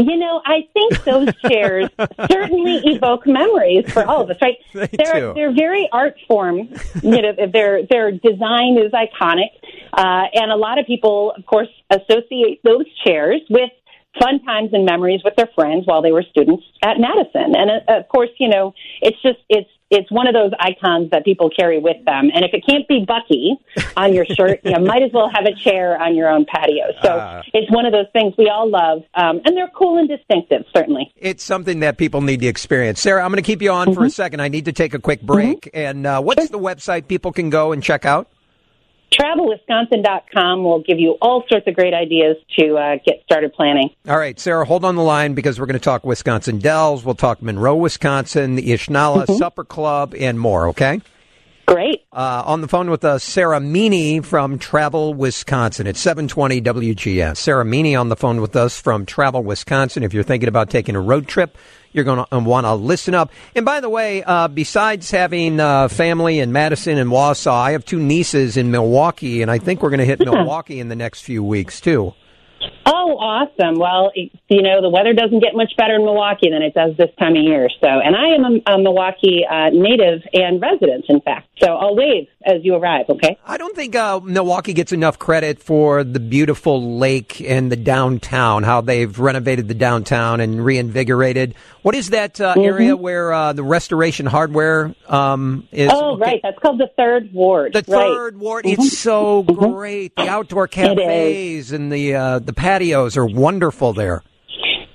You 0.00 0.16
know, 0.16 0.40
I 0.44 0.68
think 0.72 1.04
those 1.04 1.28
chairs 1.48 1.88
certainly 2.30 2.80
evoke 2.84 3.26
memories 3.26 3.90
for 3.92 4.04
all 4.04 4.22
of 4.22 4.30
us, 4.30 4.36
right? 4.40 4.56
They 4.72 4.88
they're 4.92 5.20
do. 5.20 5.32
they're 5.34 5.54
very 5.54 5.88
art 5.92 6.16
form. 6.26 6.68
You 7.02 7.22
know, 7.22 7.32
their 7.52 7.86
their 7.86 8.12
design 8.12 8.78
is 8.78 8.92
iconic, 8.92 9.50
uh, 9.92 10.24
and 10.34 10.50
a 10.50 10.56
lot 10.56 10.78
of 10.78 10.86
people, 10.86 11.32
of 11.36 11.44
course, 11.46 11.68
associate 11.90 12.60
those 12.64 12.86
chairs 13.04 13.40
with 13.50 13.70
fun 14.18 14.42
times 14.44 14.70
and 14.72 14.84
memories 14.84 15.20
with 15.24 15.36
their 15.36 15.48
friends 15.54 15.86
while 15.86 16.02
they 16.02 16.12
were 16.12 16.24
students 16.30 16.64
at 16.82 16.98
Madison. 16.98 17.54
And 17.56 17.70
uh, 17.88 17.98
of 18.00 18.08
course, 18.08 18.30
you 18.38 18.48
know, 18.48 18.74
it's 19.00 19.20
just 19.22 19.38
it's 19.48 19.68
it's 19.92 20.08
one 20.12 20.28
of 20.28 20.34
those 20.34 20.52
icons 20.60 21.10
that 21.10 21.24
people 21.24 21.50
carry 21.50 21.80
with 21.80 21.96
them. 22.04 22.30
And 22.32 22.44
if 22.44 22.52
it 22.54 22.64
can't 22.64 22.86
be 22.86 23.04
Bucky 23.04 23.56
on 23.96 24.14
your 24.14 24.24
shirt, 24.24 24.60
you 24.62 24.70
know, 24.70 24.78
might 24.84 25.02
as 25.02 25.10
well 25.12 25.28
have 25.34 25.46
a 25.46 25.54
chair 25.54 26.00
on 26.00 26.14
your 26.14 26.28
own 26.28 26.44
patio. 26.44 26.84
So 27.02 27.08
Ah. 27.20 27.42
it's 27.52 27.68
one 27.72 27.86
of 27.86 27.92
those 27.92 28.06
things 28.12 28.34
we 28.38 28.48
all 28.48 28.70
love, 28.70 29.02
um, 29.14 29.40
and 29.44 29.56
they're 29.56 29.66
cool 29.74 29.98
and 29.98 30.08
distinctive, 30.08 30.62
certainly. 30.74 31.12
It's 31.16 31.42
something 31.42 31.80
that 31.80 31.98
people 31.98 32.20
need 32.20 32.38
to 32.40 32.46
experience. 32.46 33.00
Sara, 33.00 33.24
I'm 33.24 33.32
going 33.32 33.42
to 33.42 33.46
keep 33.46 33.62
you 33.62 33.72
on 33.72 33.92
for 33.92 34.04
a 34.04 34.10
second. 34.10 34.40
I 34.40 34.46
need 34.46 34.66
to 34.66 34.72
take 34.72 34.94
a 34.94 35.00
quick 35.00 35.22
break. 35.22 35.68
And 35.74 36.06
uh, 36.06 36.20
what's 36.22 36.50
the 36.50 36.58
website 36.60 37.08
people 37.08 37.32
can 37.32 37.50
go 37.50 37.72
and 37.72 37.82
check 37.82 38.04
out? 38.04 38.28
TravelWisconsin.com 39.12 40.62
will 40.62 40.80
give 40.80 40.98
you 40.98 41.16
all 41.20 41.44
sorts 41.48 41.66
of 41.66 41.74
great 41.74 41.94
ideas 41.94 42.36
to 42.58 42.76
uh, 42.76 42.96
get 43.04 43.22
started 43.24 43.52
planning. 43.52 43.90
All 44.08 44.18
right, 44.18 44.38
Sara, 44.38 44.64
hold 44.64 44.84
on 44.84 44.94
the 44.96 45.02
line 45.02 45.34
because 45.34 45.58
we're 45.58 45.66
going 45.66 45.78
to 45.78 45.84
talk 45.84 46.04
Wisconsin 46.04 46.58
Dells. 46.58 47.04
We'll 47.04 47.14
talk 47.14 47.42
Monroe, 47.42 47.76
Wisconsin, 47.76 48.54
the 48.54 48.68
Ishnala 48.68 49.26
Supper 49.36 49.64
Club, 49.64 50.14
and 50.18 50.38
more, 50.38 50.68
okay? 50.68 51.00
Great. 51.70 52.04
Uh, 52.12 52.42
on 52.46 52.62
the 52.62 52.66
phone 52.66 52.90
with 52.90 53.04
us, 53.04 53.22
Sara 53.22 53.60
Meaney 53.60 54.24
from 54.24 54.58
Travel, 54.58 55.14
Wisconsin. 55.14 55.86
It's 55.86 56.00
720 56.00 56.60
WGN. 56.62 57.36
Sara 57.36 57.64
Meaney 57.64 57.98
on 57.98 58.08
the 58.08 58.16
phone 58.16 58.40
with 58.40 58.56
us 58.56 58.80
from 58.80 59.06
Travel, 59.06 59.44
Wisconsin. 59.44 60.02
If 60.02 60.12
you're 60.12 60.24
thinking 60.24 60.48
about 60.48 60.68
taking 60.68 60.96
a 60.96 61.00
road 61.00 61.28
trip, 61.28 61.56
you're 61.92 62.02
going 62.02 62.24
to 62.28 62.38
want 62.40 62.66
to 62.66 62.74
listen 62.74 63.14
up. 63.14 63.30
And 63.54 63.64
by 63.64 63.78
the 63.78 63.88
way, 63.88 64.24
uh, 64.24 64.48
besides 64.48 65.12
having 65.12 65.60
uh, 65.60 65.86
family 65.86 66.40
in 66.40 66.50
Madison 66.50 66.98
and 66.98 67.08
Wausau, 67.08 67.52
I 67.52 67.70
have 67.70 67.84
two 67.84 68.00
nieces 68.00 68.56
in 68.56 68.72
Milwaukee, 68.72 69.40
and 69.40 69.48
I 69.48 69.58
think 69.58 69.80
we're 69.80 69.90
going 69.90 69.98
to 70.00 70.04
hit 70.04 70.18
Milwaukee 70.18 70.80
in 70.80 70.88
the 70.88 70.96
next 70.96 71.20
few 71.20 71.44
weeks, 71.44 71.80
too. 71.80 72.14
Oh, 72.84 73.16
awesome. 73.16 73.78
Well, 73.78 74.10
you 74.14 74.62
know, 74.62 74.82
the 74.82 74.88
weather 74.88 75.12
doesn't 75.12 75.40
get 75.40 75.54
much 75.54 75.72
better 75.76 75.94
in 75.94 76.04
Milwaukee 76.04 76.50
than 76.50 76.62
it 76.62 76.74
does 76.74 76.96
this 76.96 77.10
time 77.18 77.36
of 77.36 77.42
year. 77.42 77.68
So, 77.80 77.86
and 77.86 78.16
I 78.16 78.34
am 78.34 78.44
a, 78.44 78.74
a 78.74 78.78
Milwaukee 78.82 79.46
uh, 79.48 79.70
native 79.70 80.22
and 80.32 80.60
resident, 80.60 81.04
in 81.08 81.20
fact. 81.20 81.49
So 81.60 81.66
I'll 81.66 81.94
wave 81.94 82.26
as 82.44 82.64
you 82.64 82.74
arrive, 82.74 83.06
okay? 83.10 83.36
I 83.44 83.58
don't 83.58 83.76
think 83.76 83.94
uh, 83.94 84.20
Milwaukee 84.20 84.72
gets 84.72 84.92
enough 84.92 85.18
credit 85.18 85.62
for 85.62 86.02
the 86.04 86.20
beautiful 86.20 86.98
lake 86.98 87.40
and 87.42 87.70
the 87.70 87.76
downtown, 87.76 88.62
how 88.62 88.80
they've 88.80 89.18
renovated 89.18 89.68
the 89.68 89.74
downtown 89.74 90.40
and 90.40 90.64
reinvigorated. 90.64 91.54
What 91.82 91.94
is 91.94 92.10
that 92.10 92.40
uh, 92.40 92.54
mm-hmm. 92.54 92.60
area 92.60 92.96
where 92.96 93.32
uh, 93.32 93.52
the 93.52 93.62
restoration 93.62 94.24
hardware 94.24 94.94
um, 95.06 95.68
is? 95.70 95.90
Oh, 95.92 96.14
okay. 96.14 96.22
right. 96.22 96.40
That's 96.42 96.58
called 96.60 96.80
the 96.80 96.90
Third 96.96 97.32
Ward. 97.32 97.74
The 97.74 97.84
right. 97.88 98.06
Third 98.06 98.38
Ward. 98.38 98.64
Mm-hmm. 98.64 98.82
It's 98.82 98.98
so 98.98 99.44
mm-hmm. 99.44 99.72
great. 99.72 100.16
The 100.16 100.28
outdoor 100.28 100.66
cafes 100.66 101.72
and 101.72 101.92
the 101.92 102.14
uh, 102.14 102.38
the 102.38 102.54
patios 102.54 103.18
are 103.18 103.26
wonderful 103.26 103.92
there. 103.92 104.22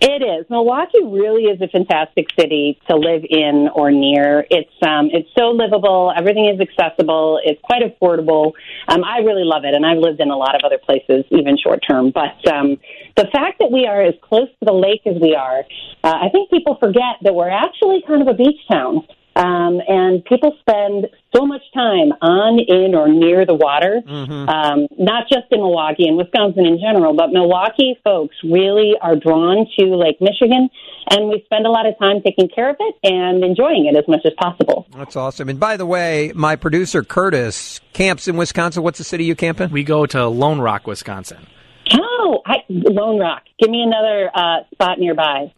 It 0.02 0.22
is. 0.22 0.46
Milwaukee 0.50 1.04
really 1.04 1.44
is 1.44 1.62
a 1.62 1.70
fantastic 1.70 2.28
city 2.38 2.78
to 2.90 2.98
live 2.98 3.24
in 3.30 3.70
or 3.74 3.92
near. 3.92 4.46
It's 4.50 4.74
um, 4.86 5.10
it's 5.12 5.30
so 5.38 5.52
livable. 5.52 6.12
Everything 6.16 6.48
is 6.48 6.60
accessible. 6.60 7.40
It's 7.44 7.62
quite 7.62 7.82
affordable. 7.82 8.52
Um, 8.90 9.06
I 9.06 9.20
really 9.20 9.46
love 9.46 9.64
it, 9.64 9.74
and 9.74 9.86
I've 9.86 10.00
lived 10.00 10.20
in 10.20 10.32
a 10.32 10.36
lot 10.36 10.54
of 10.54 10.62
other 10.66 10.78
places, 10.78 11.24
even 11.32 11.58
short 11.58 11.80
term. 11.88 12.12
But 12.12 12.46
um, 12.52 12.78
the 13.16 13.28
fact 13.32 13.60
that 13.60 13.72
we 13.72 13.88
are 13.88 14.02
as 14.02 14.16
close 14.22 14.50
to 14.60 14.66
the 14.66 14.74
lake 14.74 15.02
as 15.06 15.16
we 15.22 15.34
are, 15.34 15.60
uh, 16.04 16.14
I 16.26 16.30
think 16.30 16.50
people 16.50 16.76
forget 16.78 17.16
that 17.22 17.34
we're 17.34 17.50
actually 17.50 18.04
kind 18.06 18.22
of 18.22 18.28
a 18.28 18.34
beach 18.34 18.60
town. 18.70 19.08
Um, 19.36 19.82
and 19.86 20.24
people 20.24 20.56
spend 20.62 21.08
so 21.36 21.46
much 21.46 21.62
time 21.74 22.14
on, 22.22 22.58
in, 22.60 22.96
or 22.96 23.10
near 23.10 23.46
the 23.46 23.54
water, 23.54 24.02
mm-hmm. 24.08 24.48
um, 24.48 24.88
not 24.98 25.28
just 25.28 25.52
in 25.52 25.60
Milwaukee 25.60 26.08
and 26.08 26.16
Wisconsin 26.16 26.66
in 26.66 26.80
general, 26.80 27.14
but 27.14 27.32
Milwaukee 27.32 28.00
folks 28.02 28.36
really 28.44 28.94
are 29.02 29.18
drawn 29.18 29.68
to 29.78 29.86
Lake 29.98 30.22
Michigan, 30.22 30.70
and 31.10 31.28
we 31.28 31.42
spend 31.46 31.66
a 31.66 31.70
lot 31.70 31.86
of 31.86 32.00
time 32.00 32.22
taking 32.22 32.48
care 32.48 32.70
of 32.70 32.78
it 32.80 32.96
and 33.04 33.44
enjoying 33.44 33.88
it 33.88 33.98
as 33.98 34.08
much 34.08 34.22
as 34.26 34.32
possible. 34.38 34.88
That's 34.96 35.18
awesome. 35.18 35.50
And 35.50 35.60
by 35.60 35.76
the 35.76 35.86
way, 35.86 36.32
my 36.34 36.56
producer 36.56 37.04
Curtis 37.04 37.82
camps 37.92 38.30
in 38.30 38.38
Wisconsin. 38.38 38.84
What's 38.84 39.00
the 39.00 39.04
city 39.04 39.26
you 39.26 39.36
camp 39.36 39.60
in? 39.60 39.70
We 39.70 39.84
go 39.84 40.06
to 40.06 40.28
Lone 40.28 40.62
Rock, 40.62 40.88
Wisconsin. 40.88 41.46
Oh, 41.94 42.42
I, 42.46 42.64
Lone 42.70 43.20
Rock. 43.20 43.44
Give 43.60 43.70
me 43.70 43.82
another 43.82 44.32
uh, 44.34 44.64
spot 44.74 44.98
nearby. 44.98 45.52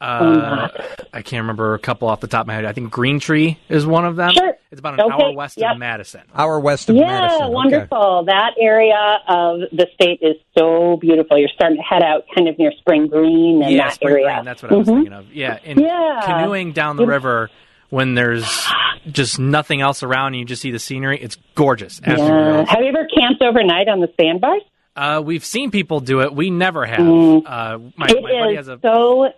Uh, 0.00 0.68
I 1.12 1.22
can't 1.22 1.42
remember 1.42 1.74
a 1.74 1.78
couple 1.78 2.08
off 2.08 2.20
the 2.20 2.26
top 2.26 2.42
of 2.42 2.46
my 2.46 2.54
head. 2.54 2.64
I 2.64 2.72
think 2.72 2.90
Green 2.90 3.20
Tree 3.20 3.58
is 3.68 3.84
one 3.84 4.06
of 4.06 4.16
them. 4.16 4.32
Sure. 4.32 4.56
It's 4.70 4.78
about 4.78 4.94
an 4.94 5.00
okay. 5.00 5.24
hour 5.24 5.32
west 5.32 5.58
yep. 5.58 5.72
of 5.72 5.78
Madison. 5.78 6.22
Hour 6.34 6.58
west 6.58 6.88
of 6.88 6.96
yeah, 6.96 7.06
Madison. 7.06 7.40
Yeah, 7.40 7.46
wonderful. 7.48 7.98
Okay. 7.98 8.26
That 8.26 8.54
area 8.58 9.18
of 9.28 9.60
the 9.72 9.86
state 9.94 10.20
is 10.22 10.36
so 10.56 10.96
beautiful. 10.96 11.36
You're 11.36 11.50
starting 11.54 11.76
to 11.76 11.82
head 11.82 12.02
out 12.02 12.24
kind 12.34 12.48
of 12.48 12.58
near 12.58 12.72
Spring 12.78 13.08
Green 13.08 13.62
and 13.62 13.74
yeah, 13.74 13.88
that 13.88 13.94
Spring 13.94 14.14
area. 14.14 14.34
Green, 14.36 14.44
that's 14.44 14.62
what 14.62 14.72
I 14.72 14.74
was 14.76 14.86
mm-hmm. 14.86 14.96
thinking 14.96 15.12
of. 15.12 15.32
Yeah, 15.32 15.58
and 15.64 15.80
yeah. 15.80 16.22
canoeing 16.24 16.72
down 16.72 16.96
the 16.96 17.06
river 17.06 17.50
when 17.90 18.14
there's 18.14 18.66
just 19.10 19.38
nothing 19.38 19.80
else 19.80 20.02
around 20.02 20.28
and 20.28 20.36
you 20.36 20.44
just 20.44 20.62
see 20.62 20.70
the 20.70 20.78
scenery, 20.78 21.18
it's 21.20 21.36
gorgeous. 21.54 22.00
Yeah. 22.06 22.64
Have 22.68 22.80
you 22.80 22.88
ever 22.88 23.06
camped 23.14 23.42
overnight 23.42 23.88
on 23.88 24.00
the 24.00 24.08
sandbars? 24.18 24.62
Uh, 24.96 25.22
we've 25.24 25.44
seen 25.44 25.70
people 25.70 26.00
do 26.00 26.20
it. 26.20 26.34
We 26.34 26.50
never 26.50 26.86
have. 26.86 26.98
Mm. 26.98 27.42
Uh, 27.46 27.78
my, 27.96 28.06
it 28.08 28.22
my 28.22 28.30
buddy 28.30 28.56
has 28.56 28.68
a 28.68 28.78
so 28.82 29.32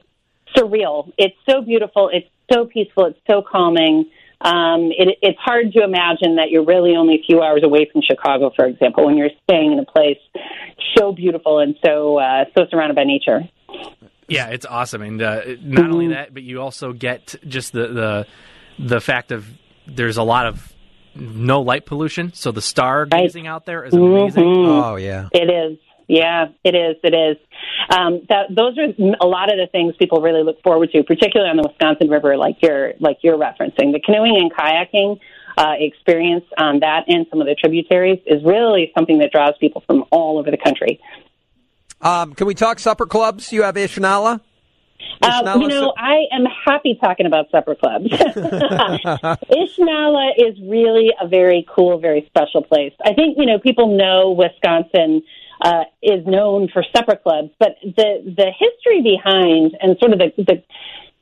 surreal. 0.57 1.13
It's 1.19 1.37
so 1.49 1.63
beautiful. 1.63 2.11
It's 2.13 2.29
so 2.53 2.67
peaceful. 2.67 3.07
It's 3.07 3.19
so 3.29 3.43
calming. 3.43 4.11
Um, 4.41 4.91
it, 4.91 5.19
it's 5.23 5.39
hard 5.39 5.73
to 5.73 5.85
imagine 5.85 6.37
that 6.37 6.51
you're 6.51 6.65
really 6.65 6.97
only 6.97 7.15
a 7.15 7.23
few 7.25 7.43
hours 7.43 7.63
away 7.63 7.89
from 7.91 8.03
Chicago, 8.03 8.51
for 8.55 8.67
example, 8.67 9.07
when 9.07 9.17
you're 9.17 9.31
staying 9.45 9.73
in 9.73 9.79
a 9.79 9.85
place 9.85 10.19
so 10.97 11.13
beautiful 11.13 11.61
and 11.61 11.77
so 11.85 12.19
uh, 12.19 12.45
so 12.57 12.67
surrounded 12.71 12.95
by 12.95 13.05
nature. 13.05 13.41
Yeah, 14.29 14.49
it's 14.49 14.67
awesome, 14.67 15.03
and 15.03 15.21
uh, 15.21 15.43
not 15.61 15.91
only 15.91 16.07
mm-hmm. 16.07 16.15
that, 16.15 16.35
but 16.35 16.43
you 16.43 16.61
also 16.61 16.93
get 16.93 17.35
just 17.47 17.73
the 17.73 17.89
the 17.89 18.27
the 18.79 19.01
fact 19.01 19.33
of 19.33 19.47
there's 19.87 20.17
a 20.17 20.23
lot 20.23 20.47
of 20.47 20.73
no 21.15 21.61
light 21.61 21.87
pollution, 21.87 22.33
so 22.33 22.53
the 22.53 22.63
star 22.63 23.07
gazing 23.07 23.45
right. 23.45 23.51
out 23.51 23.67
there 23.67 23.85
is 23.85 23.95
amazing. 23.95 24.45
Mm-hmm. 24.45 24.85
Oh 24.85 24.97
yeah, 24.97 25.29
it 25.33 25.51
is. 25.51 25.79
Yeah, 26.09 26.47
it 26.65 26.75
is. 26.75 26.97
It 27.03 27.15
is. 27.15 27.37
Um, 27.91 28.23
that 28.29 28.47
those 28.51 28.77
are 28.79 28.89
a 29.21 29.27
lot 29.27 29.53
of 29.53 29.59
the 29.59 29.67
things 29.71 29.95
people 29.99 30.21
really 30.21 30.43
look 30.43 30.63
forward 30.63 30.91
to, 30.93 31.03
particularly 31.03 31.51
on 31.51 31.57
the 31.57 31.69
Wisconsin 31.69 32.09
River, 32.09 32.37
like 32.37 32.57
you're 32.61 32.93
like 33.01 33.19
you're 33.23 33.39
referencing. 33.39 33.93
The 33.93 34.01
canoeing 34.05 34.37
and 34.37 34.53
kayaking 34.53 35.19
uh, 35.57 35.75
experience 35.79 36.45
on 36.59 36.81
that 36.81 37.05
and 37.09 37.27
some 37.31 37.41
of 37.41 37.47
the 37.47 37.55
tributaries 37.55 38.19
is 38.27 38.43
really 38.45 38.93
something 38.97 39.19
that 39.19 39.33
draws 39.33 39.55
people 39.61 39.83
from 39.87 40.05
all 40.11 40.39
over 40.39 40.51
the 40.51 40.57
country. 40.57 41.01
Um, 42.01 42.35
can 42.35 42.47
we 42.47 42.55
talk 42.55 42.79
supper 42.79 43.07
clubs? 43.07 43.53
You 43.53 43.63
have 43.63 43.77
Ishnala. 43.77 44.41
Uh, 45.21 45.59
you 45.61 45.69
know, 45.69 45.93
I 45.97 46.25
am 46.33 46.47
happy 46.65 46.99
talking 47.01 47.27
about 47.27 47.49
supper 47.51 47.77
clubs. 47.77 48.07
Ishnala 48.11 50.31
is 50.37 50.59
really 50.63 51.11
a 51.21 51.29
very 51.29 51.67
cool, 51.75 51.99
very 51.99 52.25
special 52.27 52.63
place. 52.63 52.93
I 53.05 53.15
think, 53.15 53.37
you 53.39 53.47
know, 53.47 53.59
people 53.59 53.97
know 53.97 54.33
Wisconsin 54.33 55.23
uh, 55.62 55.85
is 56.02 56.26
known 56.26 56.69
for 56.73 56.85
supper 56.95 57.16
clubs, 57.16 57.50
but 57.59 57.76
the 57.83 58.35
the 58.37 58.50
history 58.59 59.00
behind 59.02 59.76
and 59.81 59.97
sort 59.99 60.12
of 60.12 60.19
the 60.19 60.33
the, 60.37 60.62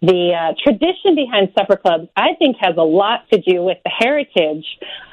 the 0.02 0.32
uh, 0.32 0.54
tradition 0.62 1.14
behind 1.14 1.52
supper 1.56 1.76
clubs, 1.76 2.08
I 2.16 2.34
think, 2.38 2.56
has 2.60 2.74
a 2.76 2.82
lot 2.82 3.28
to 3.32 3.40
do 3.40 3.62
with 3.62 3.78
the 3.84 3.90
heritage 3.90 4.64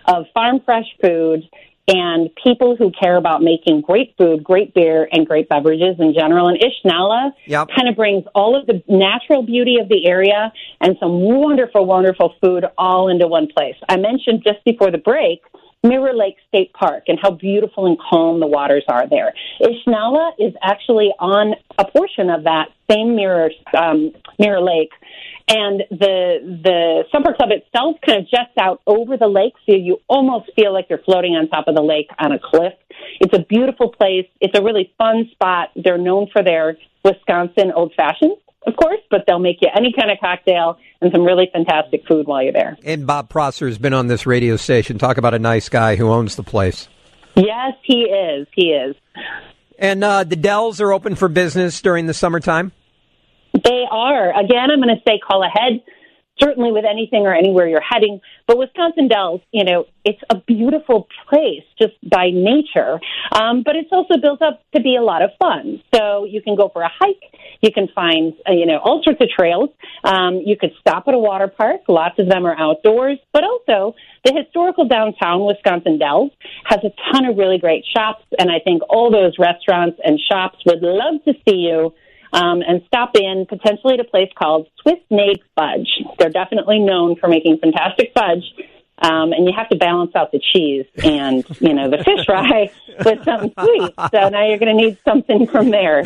of 0.05 0.25
farm 0.33 0.61
fresh 0.65 0.85
food 1.01 1.43
and 1.89 2.29
people 2.43 2.75
who 2.75 2.91
care 2.91 3.15
about 3.15 3.41
making 3.41 3.81
great 3.81 4.13
food, 4.17 4.43
great 4.43 4.73
beer, 4.73 5.07
and 5.11 5.25
great 5.25 5.47
beverages 5.47 5.95
in 5.99 6.13
general. 6.13 6.49
And 6.49 6.59
Ishnala 6.59 7.31
yep. 7.45 7.69
kind 7.73 7.87
of 7.87 7.95
brings 7.95 8.25
all 8.35 8.59
of 8.59 8.65
the 8.65 8.83
natural 8.89 9.41
beauty 9.41 9.77
of 9.77 9.87
the 9.87 10.05
area 10.05 10.51
and 10.81 10.97
some 10.99 11.21
wonderful, 11.21 11.85
wonderful 11.85 12.35
food 12.41 12.65
all 12.77 13.07
into 13.07 13.27
one 13.27 13.47
place. 13.47 13.75
I 13.87 13.95
mentioned 13.95 14.43
just 14.45 14.63
before 14.65 14.91
the 14.91 14.97
break 14.97 15.41
Mirror 15.83 16.13
Lake 16.15 16.37
State 16.47 16.73
Park 16.73 17.03
and 17.07 17.19
how 17.21 17.31
beautiful 17.31 17.85
and 17.85 17.97
calm 17.99 18.39
the 18.39 18.47
waters 18.47 18.83
are 18.87 19.07
there. 19.07 19.33
Ishnala 19.61 20.31
is 20.39 20.53
actually 20.61 21.11
on 21.19 21.53
a 21.77 21.85
portion 21.85 22.29
of 22.29 22.43
that 22.43 22.69
same 22.89 23.15
Mirror 23.15 23.51
um, 23.77 24.11
Mirror 24.39 24.61
Lake, 24.61 24.91
and 25.47 25.83
the 25.91 26.59
the 26.63 27.03
supper 27.11 27.33
club 27.33 27.49
itself 27.51 27.97
kind 28.05 28.19
of 28.19 28.29
juts 28.29 28.51
out 28.59 28.81
over 28.87 29.17
the 29.17 29.27
lake, 29.27 29.53
so 29.65 29.75
you 29.75 29.99
almost 30.07 30.49
feel 30.55 30.73
like 30.73 30.87
you're 30.89 31.03
floating 31.03 31.33
on 31.33 31.47
top 31.49 31.67
of 31.67 31.75
the 31.75 31.81
lake 31.81 32.09
on 32.19 32.31
a 32.31 32.39
cliff. 32.39 32.73
It's 33.19 33.33
a 33.33 33.43
beautiful 33.43 33.91
place. 33.91 34.27
It's 34.41 34.57
a 34.57 34.63
really 34.63 34.93
fun 34.97 35.29
spot. 35.31 35.69
They're 35.75 35.97
known 35.97 36.27
for 36.31 36.43
their 36.43 36.77
Wisconsin 37.03 37.71
old 37.73 37.93
fashions 37.95 38.37
of 38.65 38.75
course, 38.75 38.99
but 39.09 39.23
they'll 39.27 39.39
make 39.39 39.57
you 39.61 39.69
any 39.75 39.93
kind 39.93 40.11
of 40.11 40.17
cocktail 40.19 40.77
and 41.01 41.11
some 41.11 41.23
really 41.23 41.49
fantastic 41.53 42.05
food 42.07 42.27
while 42.27 42.43
you're 42.43 42.53
there. 42.53 42.77
And 42.83 43.07
Bob 43.07 43.29
Prosser 43.29 43.67
has 43.67 43.77
been 43.77 43.93
on 43.93 44.07
this 44.07 44.25
radio 44.25 44.57
station. 44.57 44.97
Talk 44.97 45.17
about 45.17 45.33
a 45.33 45.39
nice 45.39 45.69
guy 45.69 45.95
who 45.95 46.09
owns 46.09 46.35
the 46.35 46.43
place. 46.43 46.87
Yes, 47.35 47.73
he 47.83 48.03
is. 48.03 48.47
He 48.53 48.69
is. 48.71 48.95
And 49.77 50.03
uh, 50.03 50.23
the 50.23 50.35
Dells 50.35 50.81
are 50.81 50.91
open 50.91 51.15
for 51.15 51.27
business 51.27 51.81
during 51.81 52.07
the 52.07 52.13
summertime? 52.13 52.71
They 53.53 53.85
are. 53.89 54.37
Again, 54.37 54.71
I'm 54.71 54.81
going 54.81 54.95
to 54.95 55.01
say 55.07 55.19
call 55.19 55.43
ahead 55.43 55.81
certainly 56.39 56.71
with 56.71 56.85
anything 56.85 57.25
or 57.25 57.33
anywhere 57.33 57.67
you're 57.67 57.81
heading. 57.81 58.19
But 58.47 58.57
Wisconsin 58.57 59.07
Dells, 59.07 59.41
you 59.51 59.63
know, 59.63 59.85
it's 60.05 60.21
a 60.29 60.35
beautiful 60.35 61.07
place 61.29 61.63
just 61.79 61.95
by 62.09 62.29
nature, 62.31 62.99
um, 63.33 63.63
but 63.63 63.75
it's 63.75 63.89
also 63.91 64.17
built 64.21 64.41
up 64.41 64.61
to 64.75 64.81
be 64.81 64.95
a 64.95 65.01
lot 65.01 65.21
of 65.21 65.31
fun. 65.39 65.81
So 65.93 66.25
you 66.25 66.41
can 66.41 66.55
go 66.55 66.69
for 66.69 66.81
a 66.81 66.89
hike, 66.89 67.23
you 67.61 67.71
can 67.71 67.87
find, 67.93 68.33
uh, 68.47 68.53
you 68.53 68.65
know, 68.65 68.77
all 68.77 69.01
sorts 69.03 69.19
of 69.21 69.29
trails. 69.29 69.69
Um, 70.03 70.41
you 70.45 70.55
could 70.57 70.71
stop 70.79 71.07
at 71.07 71.13
a 71.13 71.17
water 71.17 71.47
park. 71.47 71.81
Lots 71.87 72.19
of 72.19 72.29
them 72.29 72.45
are 72.45 72.57
outdoors, 72.57 73.17
but 73.33 73.43
also 73.43 73.95
the 74.23 74.33
historical 74.33 74.87
downtown 74.87 75.45
Wisconsin 75.45 75.97
Dells 75.97 76.31
has 76.65 76.79
a 76.83 76.91
ton 77.11 77.25
of 77.25 77.37
really 77.37 77.57
great 77.57 77.85
shops, 77.95 78.23
and 78.39 78.51
I 78.51 78.59
think 78.59 78.81
all 78.89 79.11
those 79.11 79.33
restaurants 79.39 79.99
and 80.03 80.19
shops 80.19 80.59
would 80.65 80.81
love 80.81 81.23
to 81.25 81.33
see 81.47 81.57
you 81.57 81.93
um, 82.33 82.61
and 82.61 82.81
stop 82.87 83.11
in 83.15 83.45
potentially 83.47 83.95
at 83.95 83.99
a 83.99 84.03
place 84.03 84.29
called 84.37 84.67
Swiss 84.81 84.99
Maid 85.09 85.41
Fudge. 85.55 85.89
They're 86.19 86.29
definitely 86.29 86.79
known 86.79 87.15
for 87.15 87.27
making 87.27 87.57
fantastic 87.59 88.11
fudge. 88.13 88.43
Um, 88.99 89.31
and 89.31 89.45
you 89.45 89.53
have 89.55 89.69
to 89.69 89.75
balance 89.75 90.15
out 90.15 90.31
the 90.31 90.39
cheese 90.39 90.85
and 91.03 91.45
you 91.59 91.73
know 91.73 91.87
the 91.87 92.03
fish 92.03 92.25
fry 92.25 92.71
with 93.05 93.23
something 93.23 93.53
sweet. 93.59 93.93
So 94.11 94.29
now 94.29 94.47
you're 94.47 94.57
going 94.57 94.75
to 94.75 94.85
need 94.85 94.97
something 95.05 95.45
from 95.45 95.69
there. 95.69 96.03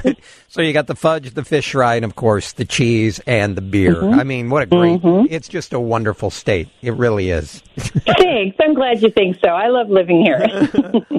So 0.49 0.61
you 0.61 0.73
got 0.73 0.87
the 0.87 0.95
fudge, 0.95 1.33
the 1.33 1.45
fish 1.45 1.71
fry, 1.71 1.95
and 1.95 2.03
of 2.03 2.15
course 2.15 2.51
the 2.51 2.65
cheese 2.65 3.19
and 3.25 3.55
the 3.55 3.61
beer. 3.61 3.95
Mm-hmm. 3.95 4.19
I 4.19 4.23
mean, 4.25 4.49
what 4.49 4.63
a 4.63 4.65
great! 4.65 5.01
Mm-hmm. 5.01 5.33
It's 5.33 5.47
just 5.47 5.71
a 5.71 5.79
wonderful 5.79 6.29
state. 6.31 6.67
It 6.81 6.93
really 6.95 7.29
is. 7.29 7.59
Thanks. 7.77 8.57
I'm 8.59 8.73
glad 8.73 9.01
you 9.01 9.09
think 9.09 9.37
so. 9.41 9.49
I 9.49 9.67
love 9.67 9.89
living 9.89 10.21
here. 10.21 10.45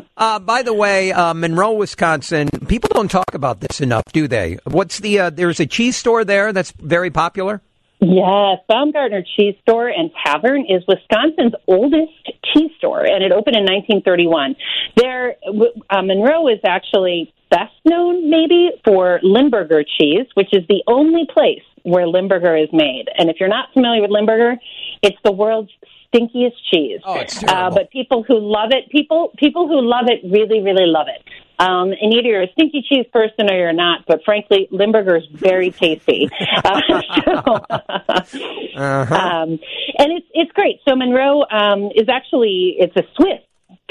uh, 0.19 0.39
by 0.41 0.63
the 0.63 0.75
way, 0.75 1.13
uh, 1.13 1.33
Monroe, 1.33 1.73
Wisconsin. 1.73 2.51
People 2.69 2.91
don't 2.93 3.11
talk 3.11 3.33
about 3.33 3.61
this 3.61 3.81
enough, 3.81 4.05
do 4.13 4.29
they? 4.29 4.59
What's 4.65 5.01
the? 5.01 5.21
Uh, 5.21 5.31
there's 5.31 5.61
a 5.61 5.67
cheese 5.67 5.97
store 5.97 6.25
there 6.25 6.53
that's 6.53 6.73
very 6.73 7.11
popular. 7.11 7.63
Yes, 8.05 8.59
Baumgartner 8.69 9.23
Cheese 9.37 9.55
Store 9.63 9.87
and 9.87 10.11
Tavern 10.27 10.67
is 10.69 10.83
Wisconsin's 10.89 11.53
oldest 11.69 12.11
cheese 12.53 12.73
store, 12.79 13.07
and 13.07 13.23
it 13.23 13.31
opened 13.31 13.55
in 13.55 13.63
1931. 13.63 14.57
There, 14.97 15.37
uh, 15.89 16.03
Monroe 16.03 16.49
is 16.49 16.59
actually 16.67 17.33
best 17.49 17.71
known 17.85 18.29
maybe 18.29 18.73
for 18.85 19.21
Limburger 19.23 19.85
cheese, 19.85 20.27
which 20.35 20.49
is 20.53 20.67
the 20.69 20.83
only 20.89 21.29
place 21.33 21.63
where 21.85 22.09
Limburger 22.09 22.57
is 22.57 22.69
made. 22.73 23.05
And 23.17 23.31
if 23.31 23.37
you're 23.39 23.49
not 23.49 23.73
familiar 23.73 24.03
with 24.03 24.11
Limburger, 24.11 24.57
it's 25.03 25.19
the 25.25 25.33
world's 25.33 25.71
stinkiest 26.13 26.57
cheese. 26.71 27.01
Oh, 27.05 27.19
it's 27.19 27.39
terrible. 27.39 27.65
Uh, 27.65 27.71
but 27.71 27.91
people 27.91 28.23
who 28.23 28.39
love 28.39 28.71
it, 28.71 28.91
people 28.91 29.33
people 29.37 29.69
who 29.69 29.81
love 29.81 30.07
it 30.09 30.21
really, 30.25 30.63
really 30.63 30.87
love 30.87 31.07
it. 31.09 31.23
Um, 31.59 31.93
and 31.93 32.13
either 32.13 32.29
you're 32.29 32.43
a 32.43 32.53
stinky 32.53 32.85
cheese 32.89 33.07
person 33.13 33.51
or 33.51 33.57
you're 33.57 33.73
not. 33.73 34.05
But 34.07 34.25
frankly, 34.25 34.69
Limburger 34.71 35.17
is 35.17 35.25
very 35.33 35.71
tasty. 35.83 36.29
uh, 36.65 36.81
so, 37.25 37.33
uh-huh. 38.77 39.15
um, 39.15 39.51
and 39.99 40.13
it's 40.13 40.27
it's 40.33 40.53
great. 40.53 40.81
So 40.89 40.97
Monroe 40.97 41.45
um, 41.51 41.91
is 41.95 42.09
actually 42.09 42.77
it's 42.79 42.97
a 42.97 43.05
Swiss 43.17 43.41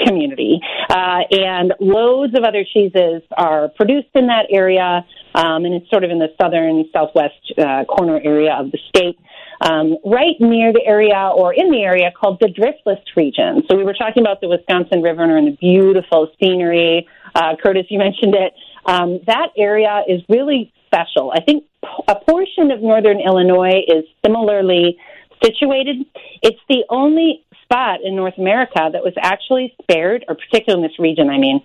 community, 0.00 0.60
uh, 0.90 1.20
and 1.30 1.74
loads 1.80 2.36
of 2.36 2.44
other 2.44 2.64
cheeses 2.64 3.22
are 3.36 3.68
produced 3.76 4.08
in 4.14 4.26
that 4.26 4.46
area. 4.50 5.04
Um, 5.34 5.64
and 5.64 5.74
it's 5.74 5.88
sort 5.88 6.04
of 6.04 6.10
in 6.10 6.18
the 6.18 6.28
southern 6.38 6.84
southwest 6.92 7.52
uh, 7.56 7.84
corner 7.84 8.20
area 8.22 8.52
of 8.52 8.70
the 8.70 8.78
state 8.88 9.18
um, 9.62 9.96
right 10.04 10.34
near 10.40 10.72
the 10.72 10.82
area 10.84 11.30
or 11.34 11.54
in 11.54 11.70
the 11.70 11.82
area 11.82 12.10
called 12.18 12.38
the 12.40 12.48
Driftless 12.48 13.00
region. 13.16 13.62
So 13.70 13.76
we 13.76 13.84
were 13.84 13.94
talking 13.94 14.22
about 14.22 14.40
the 14.40 14.48
Wisconsin 14.48 15.02
River 15.02 15.36
and 15.36 15.46
the 15.46 15.56
beautiful 15.56 16.30
scenery. 16.40 17.08
Uh, 17.34 17.54
Curtis, 17.62 17.86
you 17.88 17.98
mentioned 17.98 18.34
it. 18.34 18.52
Um, 18.84 19.20
that 19.26 19.48
area 19.56 20.02
is 20.08 20.20
really 20.28 20.72
special. 20.86 21.32
I 21.32 21.40
think 21.40 21.64
a 22.08 22.16
portion 22.16 22.70
of 22.70 22.82
northern 22.82 23.20
Illinois 23.20 23.82
is 23.86 24.04
similarly 24.24 24.98
situated. 25.42 25.96
It's 26.42 26.60
the 26.68 26.84
only 26.90 27.44
spot 27.62 28.00
in 28.04 28.16
North 28.16 28.38
America 28.38 28.90
that 28.92 29.02
was 29.02 29.14
actually 29.20 29.74
spared, 29.80 30.24
or 30.28 30.34
particularly 30.34 30.84
in 30.84 30.88
this 30.88 30.98
region, 30.98 31.30
I 31.30 31.38
mean, 31.38 31.64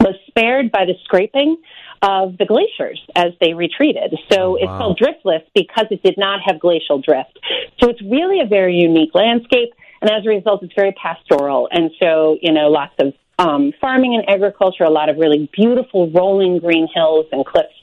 was 0.00 0.14
spared 0.28 0.70
by 0.70 0.84
the 0.84 0.94
scraping 1.04 1.56
of 2.02 2.36
the 2.38 2.44
glaciers 2.44 3.00
as 3.14 3.32
they 3.40 3.54
retreated. 3.54 4.14
So 4.30 4.38
oh, 4.38 4.50
wow. 4.50 4.56
it's 4.56 4.66
called 4.66 5.00
driftless 5.00 5.44
because 5.54 5.86
it 5.90 6.02
did 6.02 6.18
not 6.18 6.40
have 6.44 6.58
glacial 6.58 7.00
drift. 7.00 7.38
So 7.80 7.88
it's 7.88 8.02
really 8.02 8.40
a 8.40 8.46
very 8.46 8.74
unique 8.74 9.14
landscape. 9.14 9.70
And 10.00 10.10
as 10.10 10.26
a 10.26 10.28
result, 10.28 10.64
it's 10.64 10.74
very 10.74 10.92
pastoral. 10.92 11.68
And 11.70 11.90
so, 12.00 12.38
you 12.42 12.52
know, 12.52 12.68
lots 12.68 12.94
of 12.98 13.14
um, 13.38 13.72
farming 13.80 14.14
and 14.14 14.28
agriculture, 14.28 14.84
a 14.84 14.90
lot 14.90 15.08
of 15.08 15.16
really 15.16 15.48
beautiful 15.52 16.10
rolling 16.10 16.58
green 16.58 16.88
hills 16.92 17.26
and 17.32 17.46
cliffs. 17.46 17.74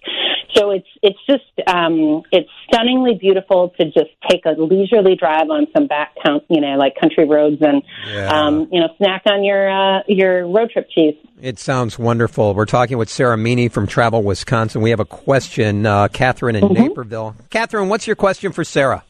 So 0.56 0.72
it's 0.72 0.88
it's 1.04 1.20
just 1.28 1.68
um, 1.68 2.24
it's 2.32 2.50
stunningly 2.68 3.16
beautiful 3.20 3.74
to 3.80 3.86
just 3.86 4.10
take 4.30 4.46
a 4.46 4.52
leisurely 4.52 5.16
drive 5.16 5.50
on 5.50 5.68
some 5.76 5.88
back 5.88 6.16
count, 6.24 6.44
you 6.50 6.60
know, 6.60 6.76
like 6.76 6.96
country 7.00 7.26
roads 7.26 7.58
and 7.62 7.84
yeah. 8.08 8.30
um, 8.30 8.68
you 8.72 8.80
know 8.80 8.90
snack 8.98 9.24
on 9.26 9.44
your 9.44 9.70
uh, 9.70 10.02
your 10.08 10.48
road 10.48 10.72
trip 10.72 10.90
cheese. 10.90 11.16
It 11.42 11.60
sounds 11.60 12.00
wonderful. 12.00 12.54
We're 12.54 12.66
talking 12.66 12.98
with 12.98 13.10
Sara 13.10 13.38
Meaney 13.38 13.72
from 13.72 13.88
Travel 13.88 14.24
Wisconsin. 14.24 14.82
We 14.82 14.90
have 14.90 15.00
a 15.00 15.06
question, 15.06 15.86
uh, 15.86 16.08
Catherine 16.10 16.56
in 16.56 16.64
mm-hmm. 16.64 16.84
Naperville. 16.84 17.36
Catherine, 17.50 17.88
what's 17.88 18.08
your 18.08 18.16
question 18.16 18.52
for 18.52 18.64
Sara? 18.64 19.04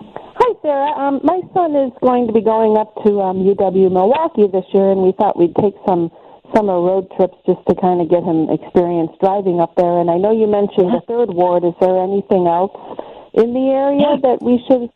Hi, 0.00 0.54
Sara. 0.62 0.90
Um, 0.92 1.20
my 1.24 1.40
son 1.54 1.74
is 1.76 1.92
going 2.00 2.26
to 2.26 2.32
be 2.32 2.42
going 2.42 2.76
up 2.76 2.94
to 3.04 3.20
um, 3.20 3.38
UW 3.38 3.90
Milwaukee 3.90 4.46
this 4.52 4.64
year, 4.72 4.90
and 4.90 5.02
we 5.02 5.12
thought 5.12 5.38
we'd 5.38 5.54
take 5.56 5.74
some 5.86 6.10
summer 6.54 6.80
road 6.80 7.10
trips 7.16 7.36
just 7.46 7.60
to 7.68 7.74
kind 7.80 8.00
of 8.00 8.08
get 8.08 8.22
him 8.22 8.48
experience 8.50 9.12
driving 9.20 9.60
up 9.60 9.74
there. 9.76 9.98
And 10.00 10.10
I 10.10 10.18
know 10.18 10.32
you 10.32 10.46
mentioned 10.46 10.92
the 10.92 11.02
third 11.08 11.30
ward. 11.30 11.64
Is 11.64 11.74
there 11.80 12.02
anything 12.02 12.46
else 12.46 12.72
in 13.34 13.52
the 13.52 13.66
area 13.72 14.16
that 14.22 14.38
we 14.42 14.62
should 14.68 14.90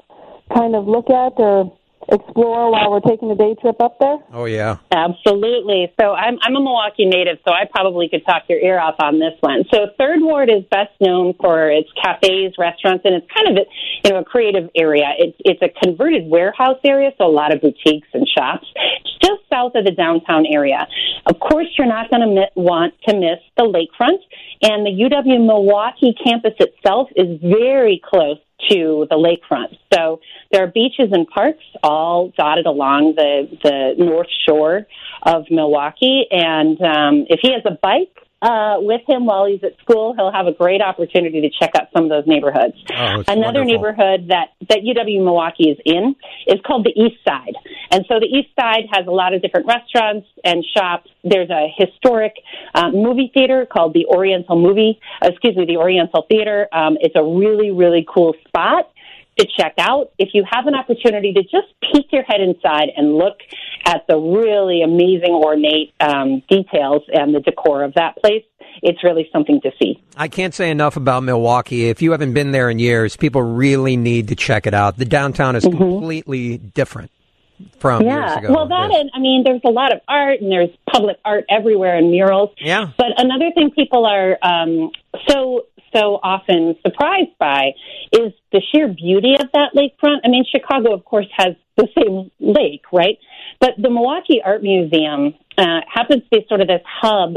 kind 0.53 0.77
of 0.77 0.87
look 0.87 1.11
at 1.11 1.35
or 1.37 1.73
explore 2.09 2.71
while 2.71 2.91
we're 2.91 3.01
taking 3.01 3.31
a 3.31 3.35
day 3.35 3.55
trip 3.61 3.81
up 3.81 3.99
there? 3.99 4.19
Oh 4.33 4.45
yeah, 4.45 4.79
absolutely. 4.93 5.93
So 6.01 6.13
I'm 6.13 6.39
I'm 6.43 6.55
a 6.55 6.61
Milwaukee 6.61 7.05
native, 7.05 7.39
so 7.45 7.53
I 7.53 7.65
probably 7.71 8.09
could 8.09 8.25
talk 8.25 8.45
your 8.49 8.59
ear 8.59 8.79
off 8.79 8.97
on 9.01 9.19
this 9.19 9.35
one. 9.41 9.65
So 9.73 9.87
Third 9.99 10.21
Ward 10.21 10.51
is 10.51 10.63
best 10.71 10.93
known 11.01 11.35
for 11.41 11.71
its 11.71 11.89
cafes, 12.03 12.55
restaurants, 12.59 13.05
and 13.05 13.15
it's 13.15 13.27
kind 13.35 13.59
of 13.59 13.65
a 13.65 13.67
you 14.05 14.11
know 14.13 14.21
a 14.21 14.25
creative 14.25 14.71
area. 14.77 15.13
It's 15.19 15.37
it's 15.45 15.63
a 15.63 15.71
converted 15.83 16.29
warehouse 16.29 16.79
area, 16.85 17.11
so 17.19 17.27
a 17.27 17.33
lot 17.33 17.53
of 17.53 17.61
boutiques 17.61 18.09
and 18.13 18.27
shops. 18.29 18.67
It's 19.03 19.19
just 19.23 19.36
south 19.53 19.73
of 19.75 19.85
the 19.85 19.91
downtown 19.91 20.45
area. 20.47 20.87
Of 21.27 21.39
course, 21.41 21.67
you're 21.77 21.87
not 21.87 22.11
going 22.11 22.23
to 22.23 22.47
want 22.55 22.95
to 23.09 23.15
miss 23.15 23.39
the 23.57 23.65
lakefront, 23.65 24.21
and 24.63 24.87
the 24.87 24.91
UW 24.91 25.45
Milwaukee 25.45 26.15
campus 26.25 26.55
itself 26.59 27.09
is 27.17 27.41
very 27.41 28.01
close 28.05 28.39
to 28.71 29.07
the 29.11 29.17
lakefront. 29.17 29.77
So 29.93 30.21
there 30.51 30.65
are 30.65 30.67
beaches 30.67 31.09
and 31.13 31.27
parks 31.27 31.63
all 31.83 32.33
dotted 32.37 32.67
along 32.67 33.15
the 33.17 33.49
the 33.63 33.95
north 34.03 34.29
shore 34.49 34.87
of 35.23 35.45
Milwaukee. 35.51 36.27
And 36.31 36.81
um, 36.81 37.27
if 37.29 37.41
he 37.43 37.53
has 37.53 37.63
a 37.67 37.77
bike, 37.83 38.17
uh, 38.47 38.77
with 38.79 39.01
him 39.09 39.27
while 39.27 39.45
he's 39.47 39.63
at 39.65 39.77
school, 39.81 40.15
he'll 40.15 40.31
have 40.31 40.47
a 40.47 40.53
great 40.53 40.81
opportunity 40.81 41.41
to 41.41 41.51
check 41.51 41.73
out 41.75 41.89
some 41.93 42.05
of 42.05 42.11
those 42.11 42.27
neighborhoods. 42.29 42.77
Oh, 42.93 43.25
Another 43.27 43.61
wonderful. 43.61 43.65
neighborhood 43.65 44.29
that, 44.29 44.51
that 44.69 44.79
UW 44.87 45.25
Milwaukee 45.25 45.71
is 45.71 45.79
in 45.85 46.15
is 46.47 46.61
called 46.65 46.87
the 46.87 46.95
East 46.95 47.17
Side. 47.27 47.55
And 47.91 48.05
so 48.09 48.21
the 48.21 48.27
East 48.27 48.51
Side 48.59 48.85
has 48.93 49.07
a 49.09 49.11
lot 49.11 49.35
of 49.35 49.43
different 49.43 49.67
restaurants 49.67 50.29
and 50.45 50.65
shops. 50.77 51.11
There's 51.25 51.51
a 51.51 51.67
historic 51.77 52.35
uh, 52.73 52.91
movie 52.93 53.33
theater 53.35 53.67
called 53.67 53.95
the 53.95 54.07
Oriental 54.07 54.61
Movie, 54.61 55.01
uh, 55.23 55.29
excuse 55.29 55.57
me, 55.57 55.67
the 55.67 55.79
Oriental 55.79 56.25
Theater. 56.31 56.69
Um, 56.73 56.99
it's 57.01 57.17
a 57.17 57.25
really, 57.25 57.73
really 57.73 58.07
cool 58.09 58.35
spot 58.47 58.93
to 59.39 59.47
check 59.57 59.75
out. 59.79 60.13
If 60.19 60.31
you 60.35 60.45
have 60.51 60.67
an 60.67 60.75
opportunity 60.75 61.33
to 61.33 61.43
just 61.43 61.69
peek 61.93 62.07
your 62.13 62.23
head 62.23 62.41
inside 62.41 62.89
and 62.97 63.15
look 63.15 63.39
at 63.85 64.07
the 64.09 64.17
really 64.17 64.83
amazing 64.83 65.33
ornate 65.33 65.95
um, 66.01 66.43
details 66.49 67.03
and 67.13 67.35
the 67.35 67.41
decor 67.41 67.85
of 67.85 67.95
that 67.95 68.17
place, 68.17 68.45
it's 68.83 69.03
really 69.03 69.29
something 69.33 69.61
to 69.63 69.71
see. 69.81 70.03
I 70.17 70.29
can't 70.29 70.55
say 70.55 70.71
enough 70.71 70.97
about 70.97 71.23
Milwaukee. 71.23 71.89
If 71.89 72.03
you 72.03 72.13
haven't 72.13 72.35
been 72.35 72.53
there 72.53 72.71
in 72.71 72.79
years, 72.79 73.17
people 73.17 73.43
really 73.43 73.97
need 73.97 74.29
to 74.29 74.35
check 74.35 74.67
it 74.67 74.75
out. 74.75 74.97
The 74.97 75.05
downtown 75.05 75.57
is 75.57 75.65
mm-hmm. 75.65 75.79
completely 75.79 76.59
different 76.59 77.11
from 77.79 78.03
yeah. 78.03 78.27
years 78.27 78.39
ago. 78.39 78.55
Well, 78.55 78.69
that 78.69 78.91
yes. 78.91 79.01
and 79.01 79.11
I 79.15 79.19
mean, 79.19 79.43
there's 79.45 79.63
a 79.65 79.71
lot 79.71 79.93
of 79.93 80.01
art 80.09 80.41
and 80.41 80.51
there's 80.51 80.71
public 80.93 81.17
art 81.25 81.45
everywhere 81.49 81.97
and 81.97 82.11
murals. 82.11 82.51
Yeah. 82.59 82.91
But 82.97 83.19
another 83.19 83.51
thing 83.55 83.71
people 83.71 84.05
are 84.05 84.39
um, 84.43 84.91
so 85.29 85.67
so 85.95 86.19
often 86.23 86.77
surprised 86.83 87.37
by 87.39 87.73
is 88.13 88.33
the 88.53 88.63
sheer 88.73 88.89
beauty 88.89 89.35
of 89.39 89.49
that 89.53 89.73
lakefront. 89.75 90.19
I 90.25 90.29
mean, 90.29 90.45
Chicago, 90.51 90.95
of 90.95 91.05
course, 91.05 91.27
has 91.37 91.55
the 91.77 91.89
same 91.97 92.31
lake, 92.41 92.85
right? 92.93 93.19
But 93.61 93.71
the 93.79 93.91
Milwaukee 93.91 94.41
Art 94.45 94.63
Museum 94.63 95.35
uh, 95.59 95.81
happens 95.93 96.23
to 96.25 96.41
be 96.41 96.47
sort 96.49 96.61
of 96.61 96.69
this 96.69 96.83
hub 96.85 97.35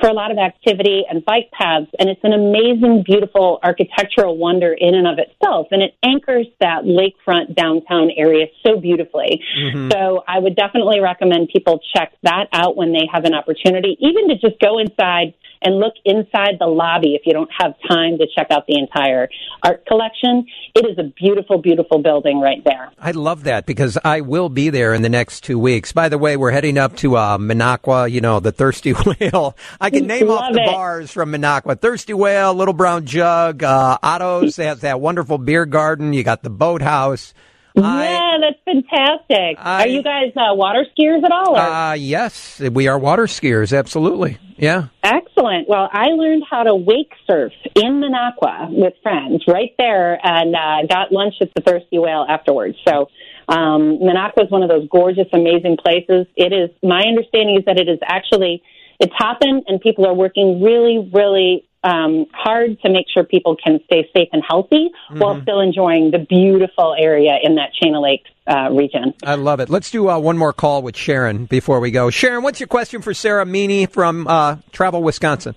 for 0.00 0.08
a 0.08 0.12
lot 0.12 0.30
of 0.30 0.38
activity 0.38 1.04
and 1.08 1.24
bike 1.24 1.50
paths, 1.52 1.88
and 1.98 2.08
it's 2.08 2.20
an 2.22 2.32
amazing, 2.32 3.02
beautiful 3.04 3.58
architectural 3.62 4.36
wonder 4.36 4.72
in 4.72 4.94
and 4.94 5.06
of 5.06 5.18
itself, 5.18 5.68
and 5.70 5.82
it 5.82 5.94
anchors 6.02 6.46
that 6.60 6.84
lakefront 6.84 7.54
downtown 7.54 8.10
area 8.16 8.46
so 8.64 8.80
beautifully. 8.80 9.42
Mm-hmm. 9.58 9.90
So 9.90 10.22
I 10.26 10.38
would 10.38 10.56
definitely 10.56 11.00
recommend 11.00 11.48
people 11.48 11.80
check 11.94 12.12
that 12.22 12.46
out 12.52 12.76
when 12.76 12.92
they 12.92 13.08
have 13.12 13.24
an 13.24 13.34
opportunity, 13.34 13.96
even 14.00 14.28
to 14.28 14.36
just 14.36 14.60
go 14.60 14.78
inside 14.78 15.34
and 15.62 15.78
look 15.78 15.94
inside 16.04 16.56
the 16.60 16.66
lobby 16.66 17.14
if 17.14 17.22
you 17.26 17.32
don't 17.32 17.50
have 17.58 17.74
time 17.88 18.18
to 18.18 18.26
check 18.36 18.48
out 18.50 18.66
the 18.66 18.78
entire 18.78 19.28
art 19.62 19.84
collection. 19.86 20.46
It 20.74 20.86
is 20.86 20.98
a 20.98 21.04
beautiful, 21.04 21.58
beautiful 21.58 21.98
building 22.02 22.40
right 22.40 22.62
there. 22.64 22.90
I 22.98 23.10
love 23.12 23.44
that 23.44 23.66
because 23.66 23.98
I 24.04 24.20
will 24.20 24.48
be 24.48 24.70
there 24.70 24.94
in 24.94 25.02
the 25.02 25.08
next 25.08 25.42
two 25.44 25.58
weeks. 25.58 25.92
By 25.92 26.08
the 26.08 26.18
way, 26.18 26.36
we're 26.36 26.50
heading 26.50 26.78
up 26.78 26.96
to 26.96 27.16
uh, 27.16 27.38
Minocqua, 27.38 28.10
you 28.10 28.20
know, 28.20 28.40
the 28.40 28.52
Thirsty 28.52 28.92
Whale. 29.20 29.56
I 29.80 29.90
can 29.90 30.06
name 30.08 30.28
love 30.28 30.40
off 30.40 30.52
the 30.52 30.62
it. 30.62 30.66
bars 30.66 31.10
from 31.10 31.32
Minocqua. 31.32 31.80
Thirsty 31.80 32.14
Whale, 32.14 32.54
Little 32.54 32.74
Brown 32.74 33.06
Jug, 33.06 33.62
uh, 33.62 33.98
Otto's 34.02 34.56
has 34.56 34.80
that 34.80 35.00
wonderful 35.00 35.38
beer 35.38 35.66
garden. 35.66 36.12
You 36.12 36.22
got 36.24 36.42
the 36.42 36.50
boathouse. 36.50 37.34
Yeah, 37.82 38.36
that's 38.40 38.60
fantastic. 38.64 39.58
I, 39.58 39.84
are 39.84 39.88
you 39.88 40.02
guys 40.02 40.32
uh, 40.36 40.54
water 40.54 40.84
skiers 40.96 41.22
at 41.24 41.32
all? 41.32 41.56
Uh, 41.56 41.94
yes, 41.94 42.60
we 42.60 42.88
are 42.88 42.98
water 42.98 43.24
skiers. 43.24 43.76
Absolutely. 43.76 44.38
Yeah. 44.56 44.88
Excellent. 45.02 45.68
Well, 45.68 45.88
I 45.92 46.08
learned 46.08 46.44
how 46.50 46.64
to 46.64 46.74
wake 46.74 47.12
surf 47.26 47.52
in 47.74 48.00
Minocqua 48.00 48.70
with 48.70 48.94
friends 49.02 49.44
right 49.46 49.74
there, 49.78 50.18
and 50.22 50.54
uh, 50.54 50.86
got 50.88 51.12
lunch 51.12 51.34
at 51.40 51.54
the 51.54 51.62
Thirsty 51.62 51.98
Whale 51.98 52.26
afterwards. 52.28 52.76
So. 52.86 53.08
Um, 53.50 54.00
Minocqua 54.02 54.44
is 54.44 54.50
one 54.50 54.62
of 54.62 54.68
those 54.68 54.86
gorgeous, 54.90 55.26
amazing 55.32 55.78
places. 55.82 56.26
It 56.36 56.52
is, 56.52 56.68
my 56.82 57.00
understanding 57.00 57.56
is 57.56 57.64
that 57.64 57.78
it 57.80 57.88
is 57.88 57.98
actually, 58.04 58.62
it's 59.00 59.14
happened 59.16 59.64
and 59.66 59.80
people 59.80 60.04
are 60.06 60.12
working 60.12 60.62
really, 60.62 61.10
really 61.14 61.67
um, 61.84 62.26
hard 62.32 62.80
to 62.82 62.90
make 62.90 63.06
sure 63.12 63.24
people 63.24 63.56
can 63.56 63.80
stay 63.84 64.08
safe 64.14 64.28
and 64.32 64.42
healthy 64.48 64.90
mm-hmm. 65.10 65.18
while 65.20 65.40
still 65.42 65.60
enjoying 65.60 66.10
the 66.10 66.18
beautiful 66.18 66.94
area 66.98 67.38
in 67.42 67.54
that 67.56 67.72
Chain 67.74 67.94
of 67.94 68.02
Lakes 68.02 68.30
uh, 68.46 68.70
region. 68.70 69.14
I 69.22 69.36
love 69.36 69.60
it. 69.60 69.68
Let's 69.68 69.90
do 69.90 70.08
uh, 70.08 70.18
one 70.18 70.38
more 70.38 70.52
call 70.52 70.82
with 70.82 70.96
Sharon 70.96 71.46
before 71.46 71.80
we 71.80 71.90
go. 71.90 72.10
Sharon, 72.10 72.42
what's 72.42 72.60
your 72.60 72.66
question 72.66 73.02
for 73.02 73.14
Sara 73.14 73.44
Meaney 73.44 73.90
from 73.90 74.26
uh, 74.26 74.56
Travel 74.72 75.02
Wisconsin? 75.02 75.54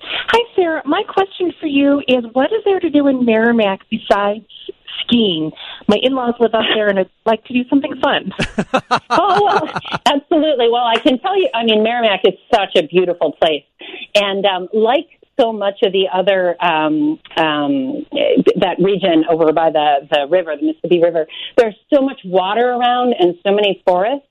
Hi, 0.00 0.40
Sara. 0.56 0.82
My 0.84 1.02
question 1.08 1.52
for 1.60 1.66
you 1.66 2.02
is 2.08 2.24
what 2.32 2.52
is 2.52 2.62
there 2.64 2.80
to 2.80 2.90
do 2.90 3.06
in 3.06 3.24
Merrimac 3.24 3.80
besides 3.90 4.46
skiing. 5.04 5.52
My 5.88 5.98
in-laws 6.02 6.34
live 6.40 6.54
up 6.54 6.64
there, 6.74 6.88
and 6.88 6.98
I'd 6.98 7.10
like 7.26 7.44
to 7.44 7.52
do 7.52 7.68
something 7.68 7.94
fun. 8.00 8.32
oh, 9.10 9.44
well, 9.44 9.80
absolutely. 10.06 10.68
Well, 10.70 10.84
I 10.84 10.98
can 10.98 11.18
tell 11.18 11.36
you. 11.36 11.48
I 11.54 11.64
mean, 11.64 11.82
Merrimac 11.82 12.20
is 12.24 12.34
such 12.52 12.76
a 12.76 12.86
beautiful 12.86 13.32
place, 13.32 13.64
And 14.14 14.44
um, 14.46 14.68
like 14.72 15.08
so 15.38 15.52
much 15.52 15.82
of 15.82 15.92
the 15.92 16.06
other 16.12 16.56
um, 16.62 17.18
um, 17.36 18.06
that 18.56 18.76
region 18.78 19.24
over 19.28 19.52
by 19.52 19.70
the 19.70 20.08
the 20.10 20.26
river, 20.30 20.54
the 20.56 20.66
Mississippi 20.66 21.00
River, 21.02 21.26
there's 21.56 21.76
so 21.92 22.02
much 22.02 22.20
water 22.24 22.70
around 22.70 23.14
and 23.18 23.34
so 23.44 23.52
many 23.52 23.82
forests 23.86 24.26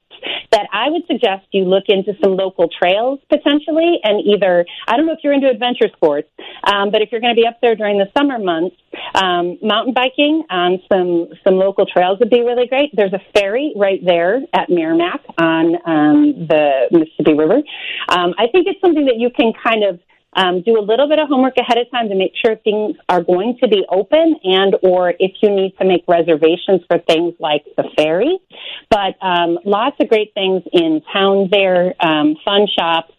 that 0.52 0.68
I 0.72 0.90
would 0.90 1.04
suggest 1.08 1.48
you 1.52 1.64
look 1.64 1.86
into 1.88 2.14
some 2.22 2.36
local 2.36 2.68
trails 2.70 3.20
potentially, 3.30 4.00
and 4.04 4.26
either 4.26 4.66
I 4.88 4.98
don't 4.98 5.06
know 5.06 5.14
if 5.14 5.20
you're 5.24 5.34
into 5.34 5.50
adventure 5.50 5.88
sports, 5.96 6.30
um, 6.64 6.92
but 6.92 7.02
if 7.02 7.12
you're 7.12 7.22
going 7.22 7.36
to 7.36 7.42
be 7.42 7.48
up 7.48 7.60
there 7.62 7.76
during 7.76 7.98
the 7.98 8.08
summer 8.16 8.38
months, 8.38 8.76
um, 9.16 9.58
mountain 9.62 9.94
biking 9.94 10.44
on 10.50 10.80
some 10.92 11.30
some 11.44 11.56
local 11.56 11.86
trails 11.86 12.20
would 12.20 12.30
be 12.30 12.42
really 12.42 12.68
great. 12.68 12.92
There's 12.94 13.14
a 13.14 13.22
ferry 13.34 13.74
right 13.76 14.00
there 14.06 14.42
at 14.54 14.70
Merrimac 14.70 15.22
on 15.38 15.76
um, 15.86 16.48
the 16.48 16.88
Mississippi 16.92 17.34
River. 17.34 17.62
Um, 18.10 18.34
I 18.38 18.48
think 18.52 18.68
it's 18.68 18.82
something 18.82 19.06
that 19.06 19.18
you 19.18 19.30
can 19.30 19.54
kind 19.64 19.84
of 19.84 20.00
um, 20.34 20.62
do 20.62 20.80
a 20.80 20.82
little 20.82 21.10
bit 21.10 21.20
of 21.20 21.28
homework 21.28 21.58
ahead 21.58 21.78
of 21.78 21.90
time 21.92 22.10
to 22.10 22.16
make 22.16 22.34
sure 22.44 22.56
things 22.56 22.96
are 23.10 23.22
going 23.22 23.58
to 23.62 23.68
be 23.68 23.86
open 23.90 24.36
and 24.44 24.76
or 24.82 25.14
if 25.20 25.32
you 25.42 25.50
need 25.50 25.78
to 25.78 25.86
make 25.86 26.04
reservations 26.08 26.82
for 26.88 27.00
things 27.00 27.34
like 27.40 27.66
the 27.76 27.84
ferry. 27.98 28.40
But 28.90 29.16
um, 29.22 29.60
lots 29.66 29.98
of 30.00 30.08
great 30.08 30.34
things 30.34 30.64
in 30.72 31.02
town 31.12 31.50
there, 31.52 31.96
um, 32.00 32.38
fun 32.46 32.68
shops, 32.68 33.14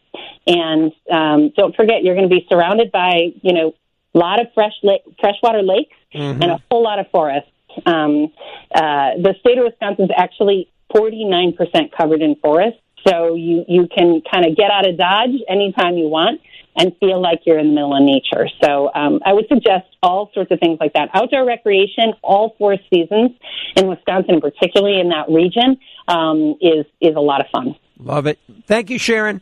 and 0.47 0.93
um, 1.11 1.53
don't 1.57 1.77
forget 1.77 2.03
you're 2.03 2.15
going 2.15 2.29
to 2.29 2.35
be 2.35 2.47
surrounded 2.49 2.91
by 2.91 3.33
you 3.43 3.53
know 3.53 3.75
a 4.15 4.19
lot 4.19 4.41
of 4.41 4.49
fresh 4.55 4.73
la- 4.83 4.97
freshwater 5.21 5.63
lakes 5.63 5.97
mm-hmm. 6.15 6.43
and 6.43 6.51
a 6.51 6.63
whole 6.71 6.83
lot 6.83 6.99
of 6.99 7.11
forests. 7.11 7.51
Um, 7.87 8.33
uh, 8.75 9.17
the 9.21 9.35
state 9.41 9.59
of 9.59 9.65
Wisconsin 9.65 10.05
is 10.07 10.11
actually 10.17 10.69
49% 10.95 11.57
covered 11.97 12.21
in 12.21 12.37
forests, 12.37 12.81
so 13.07 13.35
you 13.35 13.65
you 13.69 13.87
can 13.87 14.23
kind 14.31 14.47
of 14.47 14.57
get 14.57 14.71
out 14.71 14.89
of 14.89 14.97
Dodge 14.97 15.37
anytime 15.49 15.97
you 15.97 16.09
want 16.09 16.41
and 16.77 16.97
feel 16.99 17.21
like 17.21 17.41
you're 17.45 17.59
in 17.59 17.69
the 17.69 17.75
middle 17.75 17.95
of 17.95 18.03
nature. 18.03 18.49
So 18.63 18.91
um, 18.95 19.21
I 19.25 19.33
would 19.33 19.47
suggest 19.49 19.87
all 20.03 20.31
sorts 20.35 20.51
of 20.51 20.61
things 20.61 20.79
like 20.81 20.95
that. 20.95 21.11
Outdoor 21.15 21.45
recreation, 21.47 22.15
all 22.23 22.55
four 22.59 22.77
seasons 22.91 23.33
in 23.77 23.89
Wisconsin, 23.89 24.41
particularly 24.41 25.01
in 25.01 25.11
that 25.11 25.29
region, 25.29 25.79
um, 26.09 26.57
is 26.61 26.87
is 27.01 27.17
a 27.17 27.21
lot 27.21 27.41
of 27.41 27.47
fun. 27.53 27.75
Love 27.99 28.27
it. 28.27 28.39
Thank 28.67 28.91
you, 28.91 28.99
Sharon. 28.99 29.41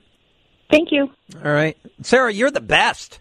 Thank 0.71 0.93
you. 0.93 1.11
All 1.45 1.53
right, 1.53 1.77
Sara, 2.03 2.33
you're 2.33 2.51
the 2.51 2.61
best. 2.61 3.21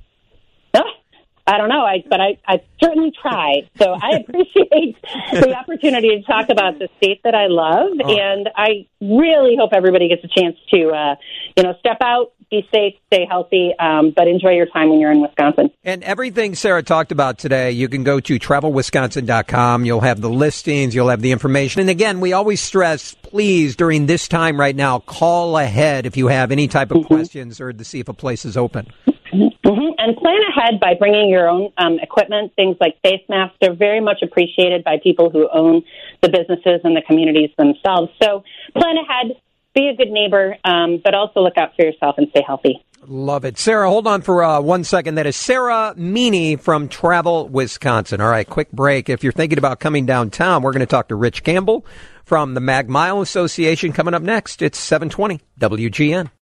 I 1.49 1.57
don't 1.57 1.69
know, 1.69 1.81
I, 1.83 2.03
but 2.07 2.21
I, 2.21 2.37
I 2.47 2.61
certainly 2.81 3.11
tried. 3.19 3.69
So 3.79 3.93
I 3.93 4.19
appreciate 4.19 4.97
the 5.31 5.55
opportunity 5.57 6.09
to 6.09 6.21
talk 6.21 6.49
about 6.49 6.77
the 6.77 6.89
state 6.97 7.21
that 7.23 7.33
I 7.33 7.47
love, 7.47 7.89
oh. 8.03 8.17
and 8.17 8.49
I 8.55 8.85
really 9.01 9.55
hope 9.59 9.71
everybody 9.73 10.09
gets 10.09 10.23
a 10.23 10.27
chance 10.27 10.55
to, 10.71 10.89
uh, 10.89 11.15
you 11.57 11.63
know, 11.63 11.73
step 11.79 11.97
out, 12.01 12.33
be 12.51 12.67
safe, 12.71 12.93
stay 13.07 13.25
healthy, 13.27 13.73
um, 13.79 14.11
but 14.15 14.27
enjoy 14.27 14.51
your 14.51 14.67
time 14.67 14.89
when 14.89 14.99
you're 14.99 15.11
in 15.11 15.21
Wisconsin. 15.21 15.71
And 15.83 16.03
everything 16.03 16.53
Sara 16.53 16.83
talked 16.83 17.11
about 17.11 17.39
today, 17.39 17.71
you 17.71 17.87
can 17.89 18.03
go 18.03 18.19
to 18.19 18.39
travelwisconsin.com. 18.39 19.85
You'll 19.85 20.01
have 20.01 20.21
the 20.21 20.29
listings, 20.29 20.93
you'll 20.93 21.09
have 21.09 21.21
the 21.21 21.31
information. 21.31 21.81
And 21.81 21.89
again, 21.89 22.19
we 22.19 22.33
always 22.33 22.61
stress, 22.61 23.15
please, 23.15 23.75
during 23.75 24.05
this 24.05 24.27
time 24.27 24.59
right 24.59 24.75
now, 24.75 24.99
call 24.99 25.57
ahead 25.57 26.05
if 26.05 26.15
you 26.15 26.27
have 26.27 26.51
any 26.51 26.67
type 26.67 26.91
of 26.91 26.97
mm-hmm. 26.97 27.07
questions 27.07 27.59
or 27.59 27.73
to 27.73 27.83
see 27.83 27.99
if 27.99 28.07
a 28.07 28.13
place 28.13 28.45
is 28.45 28.55
open. 28.55 28.87
Mm-hmm. 29.33 29.93
And 29.97 30.17
plan 30.17 30.41
ahead 30.49 30.79
by 30.79 30.93
bringing 30.97 31.29
your 31.29 31.47
own 31.47 31.71
um, 31.77 31.99
equipment, 31.99 32.53
things 32.55 32.77
like 32.79 32.99
face 33.03 33.21
masks. 33.29 33.55
They're 33.61 33.75
very 33.75 33.99
much 33.99 34.21
appreciated 34.21 34.83
by 34.83 34.97
people 35.01 35.29
who 35.29 35.49
own 35.53 35.83
the 36.21 36.29
businesses 36.29 36.81
and 36.83 36.95
the 36.95 37.01
communities 37.05 37.51
themselves. 37.57 38.11
So 38.21 38.43
plan 38.75 38.95
ahead, 38.97 39.37
be 39.75 39.87
a 39.87 39.95
good 39.95 40.09
neighbor, 40.09 40.57
um, 40.63 41.01
but 41.03 41.13
also 41.13 41.41
look 41.41 41.57
out 41.57 41.75
for 41.75 41.85
yourself 41.85 42.15
and 42.17 42.27
stay 42.29 42.43
healthy. 42.45 42.83
Love 43.07 43.45
it. 43.45 43.57
Sara, 43.57 43.89
hold 43.89 44.07
on 44.07 44.21
for 44.21 44.43
uh, 44.43 44.59
one 44.59 44.83
second. 44.83 45.15
That 45.15 45.25
is 45.25 45.35
Sara 45.35 45.93
Meaney 45.97 46.59
from 46.59 46.89
Travel, 46.89 47.47
Wisconsin. 47.47 48.19
All 48.19 48.29
right, 48.29 48.47
quick 48.47 48.71
break. 48.71 49.09
If 49.09 49.23
you're 49.23 49.31
thinking 49.31 49.57
about 49.57 49.79
coming 49.79 50.05
downtown, 50.05 50.61
we're 50.63 50.73
going 50.73 50.81
to 50.81 50.85
talk 50.85 51.07
to 51.07 51.15
Rich 51.15 51.43
Campbell 51.43 51.85
from 52.25 52.55
the 52.55 52.59
Mag 52.59 52.89
Mile 52.89 53.21
Association 53.21 53.93
coming 53.93 54.13
up 54.13 54.21
next. 54.21 54.61
It's 54.61 54.77
720 54.77 55.39
WGN. 55.59 56.29